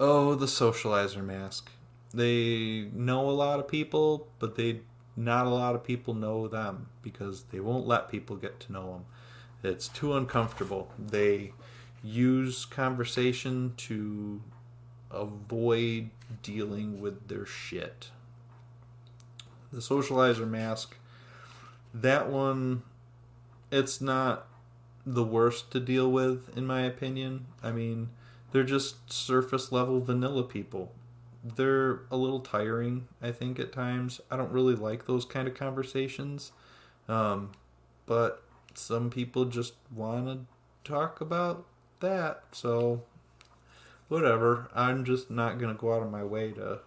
[0.00, 1.70] Oh, the socializer mask.
[2.14, 4.80] They know a lot of people, but they
[5.16, 8.92] not a lot of people know them because they won't let people get to know
[8.92, 9.04] them.
[9.72, 10.92] It's too uncomfortable.
[10.96, 11.52] They
[12.04, 14.40] use conversation to
[15.10, 16.10] avoid
[16.42, 18.10] dealing with their shit.
[19.72, 20.96] The socializer mask,
[21.92, 22.82] that one
[23.70, 24.46] it's not
[25.04, 27.46] the worst to deal with, in my opinion.
[27.62, 28.10] I mean,
[28.52, 30.92] they're just surface level vanilla people.
[31.42, 34.20] They're a little tiring, I think, at times.
[34.30, 36.52] I don't really like those kind of conversations.
[37.08, 37.52] Um,
[38.06, 38.42] but
[38.74, 41.64] some people just want to talk about
[42.00, 42.42] that.
[42.52, 43.02] So,
[44.08, 44.68] whatever.
[44.74, 46.80] I'm just not going to go out of my way to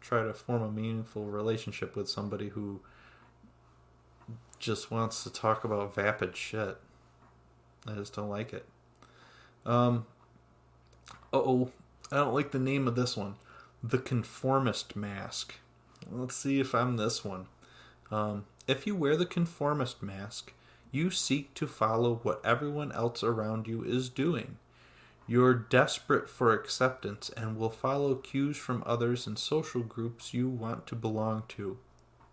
[0.00, 2.80] try to form a meaningful relationship with somebody who
[4.58, 6.78] just wants to talk about vapid shit.
[7.86, 8.66] I just don't like it.
[9.64, 10.06] Um,
[11.32, 11.70] oh,
[12.10, 13.36] I don't like the name of this one.
[13.82, 15.54] The Conformist Mask.
[16.10, 17.46] Let's see if I'm this one.
[18.10, 20.52] Um, if you wear the Conformist Mask,
[20.90, 24.56] you seek to follow what everyone else around you is doing.
[25.26, 30.86] You're desperate for acceptance and will follow cues from others and social groups you want
[30.86, 31.76] to belong to.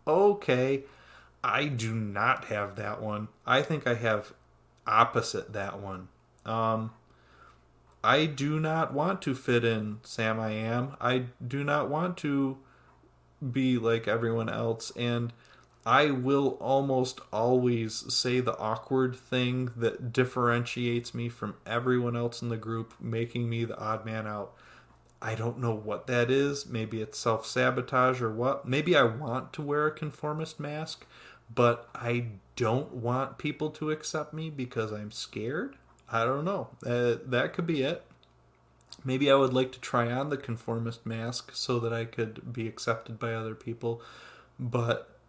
[0.08, 0.84] Okay,
[1.46, 3.28] I do not have that one.
[3.46, 4.34] I think I have
[4.88, 6.08] opposite that one.
[6.44, 6.92] Um,
[8.04, 10.98] I do not want to fit in Sam I am.
[11.00, 12.58] I do not want to
[13.52, 15.32] be like everyone else and
[15.86, 22.50] I will almost always say the awkward thing that differentiates me from everyone else in
[22.50, 24.56] the group, making me the odd man out.
[25.22, 26.66] I don't know what that is.
[26.66, 28.68] Maybe it's self sabotage or what.
[28.68, 31.06] Maybe I want to wear a conformist mask,
[31.54, 35.76] but I don't want people to accept me because I'm scared.
[36.12, 36.70] I don't know.
[36.86, 38.04] Uh, that could be it.
[39.04, 42.68] Maybe I would like to try on the conformist mask so that I could be
[42.68, 44.02] accepted by other people,
[44.60, 45.20] but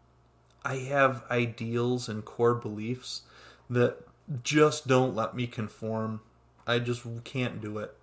[0.64, 3.22] I have ideals and core beliefs
[3.68, 3.98] that
[4.42, 6.20] just don't let me conform.
[6.66, 7.94] I just can't do it.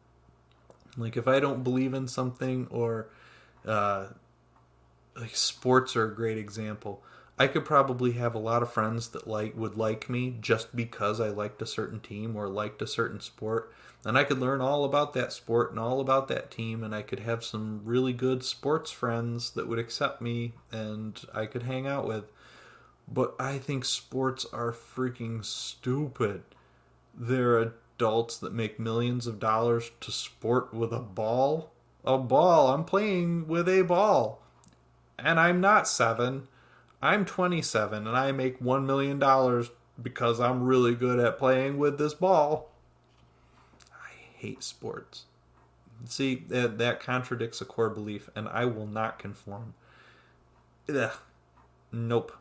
[0.95, 3.07] Like if I don't believe in something or
[3.66, 4.07] uh,
[5.16, 7.03] like sports are a great example.
[7.38, 11.20] I could probably have a lot of friends that like would like me just because
[11.20, 13.74] I liked a certain team or liked a certain sport.
[14.06, 17.02] And I could learn all about that sport and all about that team and I
[17.02, 21.88] could have some really good sports friends that would accept me and I could hang
[21.88, 22.26] out with.
[23.08, 26.44] But I think sports are freaking stupid.
[27.16, 31.72] They're adults that make millions of dollars to sport with a ball.
[32.06, 32.74] A ball.
[32.74, 34.42] I'm playing with a ball.
[35.18, 36.48] And I'm not seven
[37.04, 39.20] I'm 27 and I make $1 million
[40.01, 42.72] because I'm really good at playing with this ball.
[43.91, 45.26] I hate sports.
[46.06, 49.74] See, that, that contradicts a core belief, and I will not conform.
[50.88, 51.12] Ugh.
[51.91, 52.32] Nope.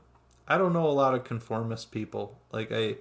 [0.46, 2.38] I don't know a lot of conformist people.
[2.52, 2.98] Like, I.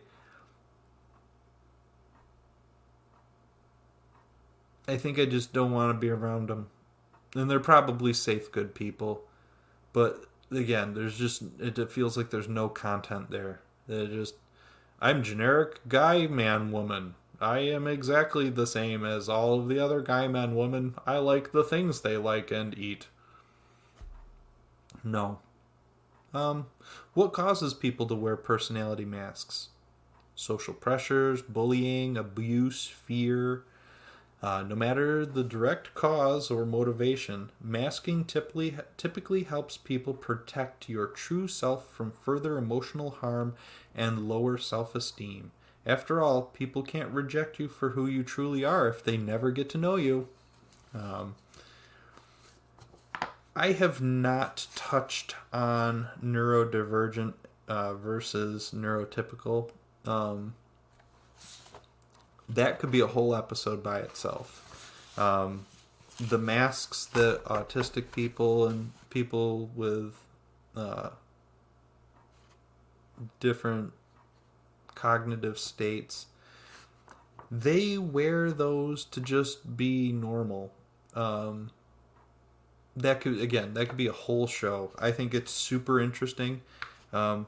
[4.88, 6.70] I think I just don't want to be around them.
[7.36, 9.24] And they're probably safe, good people.
[9.94, 13.62] But again, there's just it, feels like there's no content there.
[13.88, 14.36] It just
[15.00, 17.16] I'm generic guy, man, woman.
[17.40, 20.96] I am exactly the same as all of the other guy, man, woman.
[21.08, 23.08] I like the things they like and eat.
[25.04, 25.40] No.
[26.34, 26.68] Um,
[27.16, 29.70] what causes people to wear personality masks?
[30.42, 33.64] social pressures, bullying, abuse, fear.
[34.42, 41.06] Uh, no matter the direct cause or motivation, masking typically typically helps people protect your
[41.06, 43.54] true self from further emotional harm
[43.96, 45.52] and lower self-esteem.
[45.86, 49.70] After all, people can't reject you for who you truly are if they never get
[49.70, 50.28] to know you.
[50.94, 51.36] Um,
[53.56, 57.34] I have not touched on neurodivergent
[57.68, 59.70] uh, versus neurotypical.
[60.06, 60.56] Um,
[62.54, 65.14] that could be a whole episode by itself.
[65.18, 65.66] Um,
[66.20, 70.16] the masks that autistic people and people with
[70.76, 71.10] uh,
[73.40, 73.94] different
[74.94, 76.28] cognitive states
[77.50, 80.72] they wear those to just be normal.
[81.14, 81.72] Um,
[82.96, 84.92] that could again that could be a whole show.
[84.98, 86.62] I think it's super interesting.
[87.12, 87.48] Um,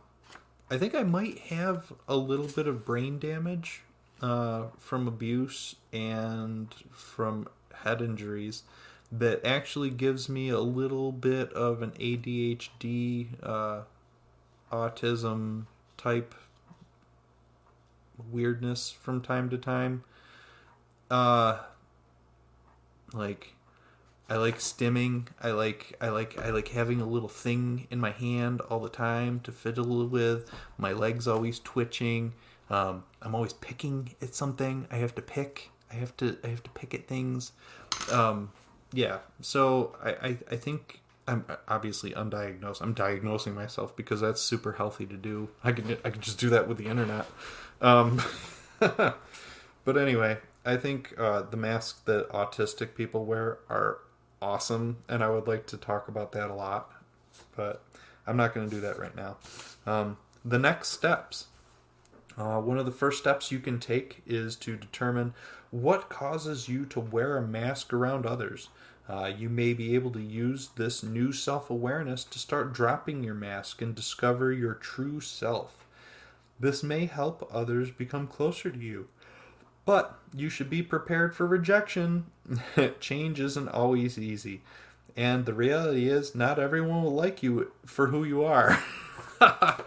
[0.69, 3.83] i think i might have a little bit of brain damage
[4.23, 7.47] uh, from abuse and from
[7.83, 8.63] head injuries
[9.11, 13.81] that actually gives me a little bit of an adhd uh,
[14.71, 15.65] autism
[15.97, 16.33] type
[18.31, 20.03] weirdness from time to time
[21.11, 21.59] uh
[23.13, 23.53] like
[24.29, 25.27] I like stimming.
[25.41, 28.89] I like I like I like having a little thing in my hand all the
[28.89, 30.49] time to fiddle with.
[30.77, 32.33] My legs always twitching.
[32.69, 34.87] Um, I'm always picking at something.
[34.91, 35.69] I have to pick.
[35.91, 37.51] I have to I have to pick at things.
[38.11, 38.51] Um,
[38.91, 39.19] yeah.
[39.41, 42.81] So I, I I think I'm obviously undiagnosed.
[42.81, 45.49] I'm diagnosing myself because that's super healthy to do.
[45.63, 47.25] I can I can just do that with the internet.
[47.81, 48.21] Um,
[48.79, 49.17] but
[49.97, 53.99] anyway, I think uh, the masks that autistic people wear are
[54.41, 56.91] awesome, and I would like to talk about that a lot,
[57.55, 57.83] but
[58.27, 59.37] I'm not going to do that right now.
[59.85, 61.47] Um, the next steps.
[62.37, 65.33] Uh, one of the first steps you can take is to determine
[65.71, 68.69] what causes you to wear a mask around others.
[69.07, 73.35] Uh, you may be able to use this new self awareness to start dropping your
[73.35, 75.85] mask and discover your true self.
[76.59, 79.09] This may help others become closer to you.
[79.85, 82.27] But you should be prepared for rejection.
[83.01, 84.61] Change isn't always easy.
[85.15, 88.81] And the reality is, not everyone will like you for who you are.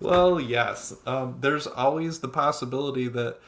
[0.00, 0.94] well, yes.
[1.06, 3.38] Um, there's always the possibility that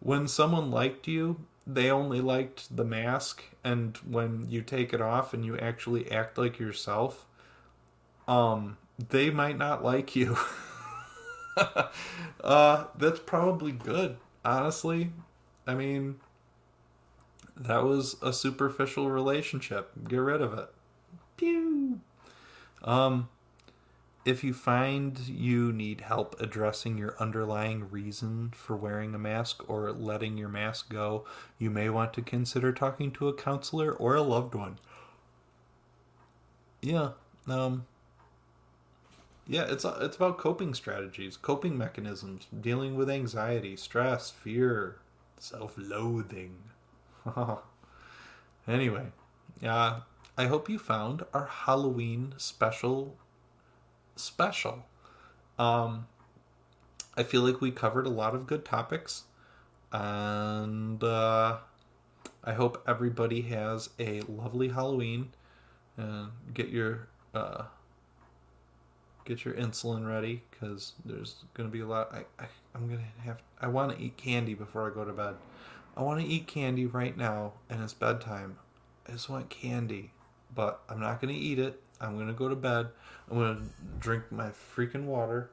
[0.00, 3.42] when someone liked you, they only liked the mask.
[3.64, 7.26] And when you take it off and you actually act like yourself,
[8.28, 8.78] um,
[9.08, 10.36] they might not like you.
[12.44, 15.12] uh, that's probably good, honestly.
[15.66, 16.16] I mean,
[17.56, 19.90] that was a superficial relationship.
[20.08, 20.68] Get rid of it.
[21.36, 22.00] Pew.
[22.82, 23.28] Um,
[24.26, 29.92] if you find you need help addressing your underlying reason for wearing a mask or
[29.92, 31.24] letting your mask go,
[31.58, 34.78] you may want to consider talking to a counselor or a loved one.
[36.82, 37.10] Yeah.
[37.48, 37.86] Um
[39.46, 44.96] yeah, it's it's about coping strategies, coping mechanisms, dealing with anxiety, stress, fear,
[45.38, 46.56] self-loathing.
[48.66, 49.06] anyway,
[49.64, 50.00] uh,
[50.36, 53.16] I hope you found our Halloween special
[54.16, 54.86] special.
[55.58, 56.06] Um,
[57.16, 59.24] I feel like we covered a lot of good topics,
[59.92, 61.58] and uh,
[62.44, 65.32] I hope everybody has a lovely Halloween.
[65.98, 67.64] And get your uh,
[69.24, 72.14] get your insulin ready because there's gonna be a lot.
[72.14, 73.38] I, I I'm gonna have.
[73.60, 75.36] I want to eat candy before I go to bed.
[75.96, 78.58] I want to eat candy right now, and it's bedtime.
[79.08, 80.12] I just want candy,
[80.54, 81.82] but I'm not gonna eat it.
[82.00, 82.88] I'm gonna go to bed.
[83.30, 83.62] I'm gonna
[83.98, 85.50] drink my freaking water.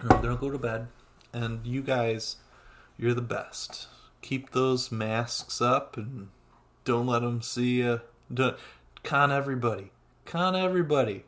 [0.00, 0.88] I'm gonna go to bed.
[1.32, 2.36] And you guys,
[2.96, 3.88] you're the best.
[4.22, 6.28] Keep those masks up and
[6.84, 8.00] don't let them see you.
[8.32, 8.56] Don't,
[9.02, 9.90] con everybody.
[10.24, 11.24] Con everybody.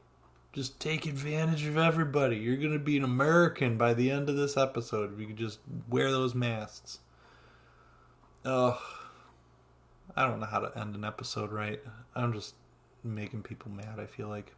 [0.52, 2.36] Just take advantage of everybody.
[2.36, 5.60] You're to be an American by the end of this episode if you could just
[5.88, 6.98] wear those masks.
[8.44, 8.82] Oh,
[10.16, 11.80] I don't know how to end an episode right.
[12.16, 12.54] I'm just
[13.04, 14.52] making people mad, I feel like.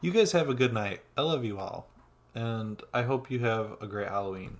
[0.00, 1.00] You guys have a good night.
[1.16, 1.86] I love you all.
[2.34, 4.58] And I hope you have a great Halloween.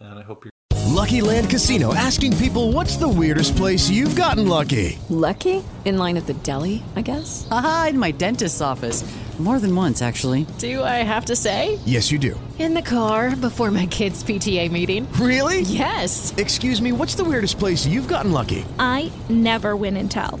[0.00, 0.50] And I hope you're.
[0.96, 4.98] Lucky Land Casino asking people what's the weirdest place you've gotten lucky?
[5.10, 5.62] Lucky?
[5.84, 7.46] In line at the deli, I guess?
[7.50, 9.04] Aha, in my dentist's office.
[9.38, 10.46] More than once, actually.
[10.56, 11.78] Do I have to say?
[11.84, 12.40] Yes, you do.
[12.58, 15.06] In the car before my kids' PTA meeting.
[15.12, 15.60] Really?
[15.60, 16.34] Yes.
[16.38, 18.64] Excuse me, what's the weirdest place you've gotten lucky?
[18.78, 20.40] I never win and tell.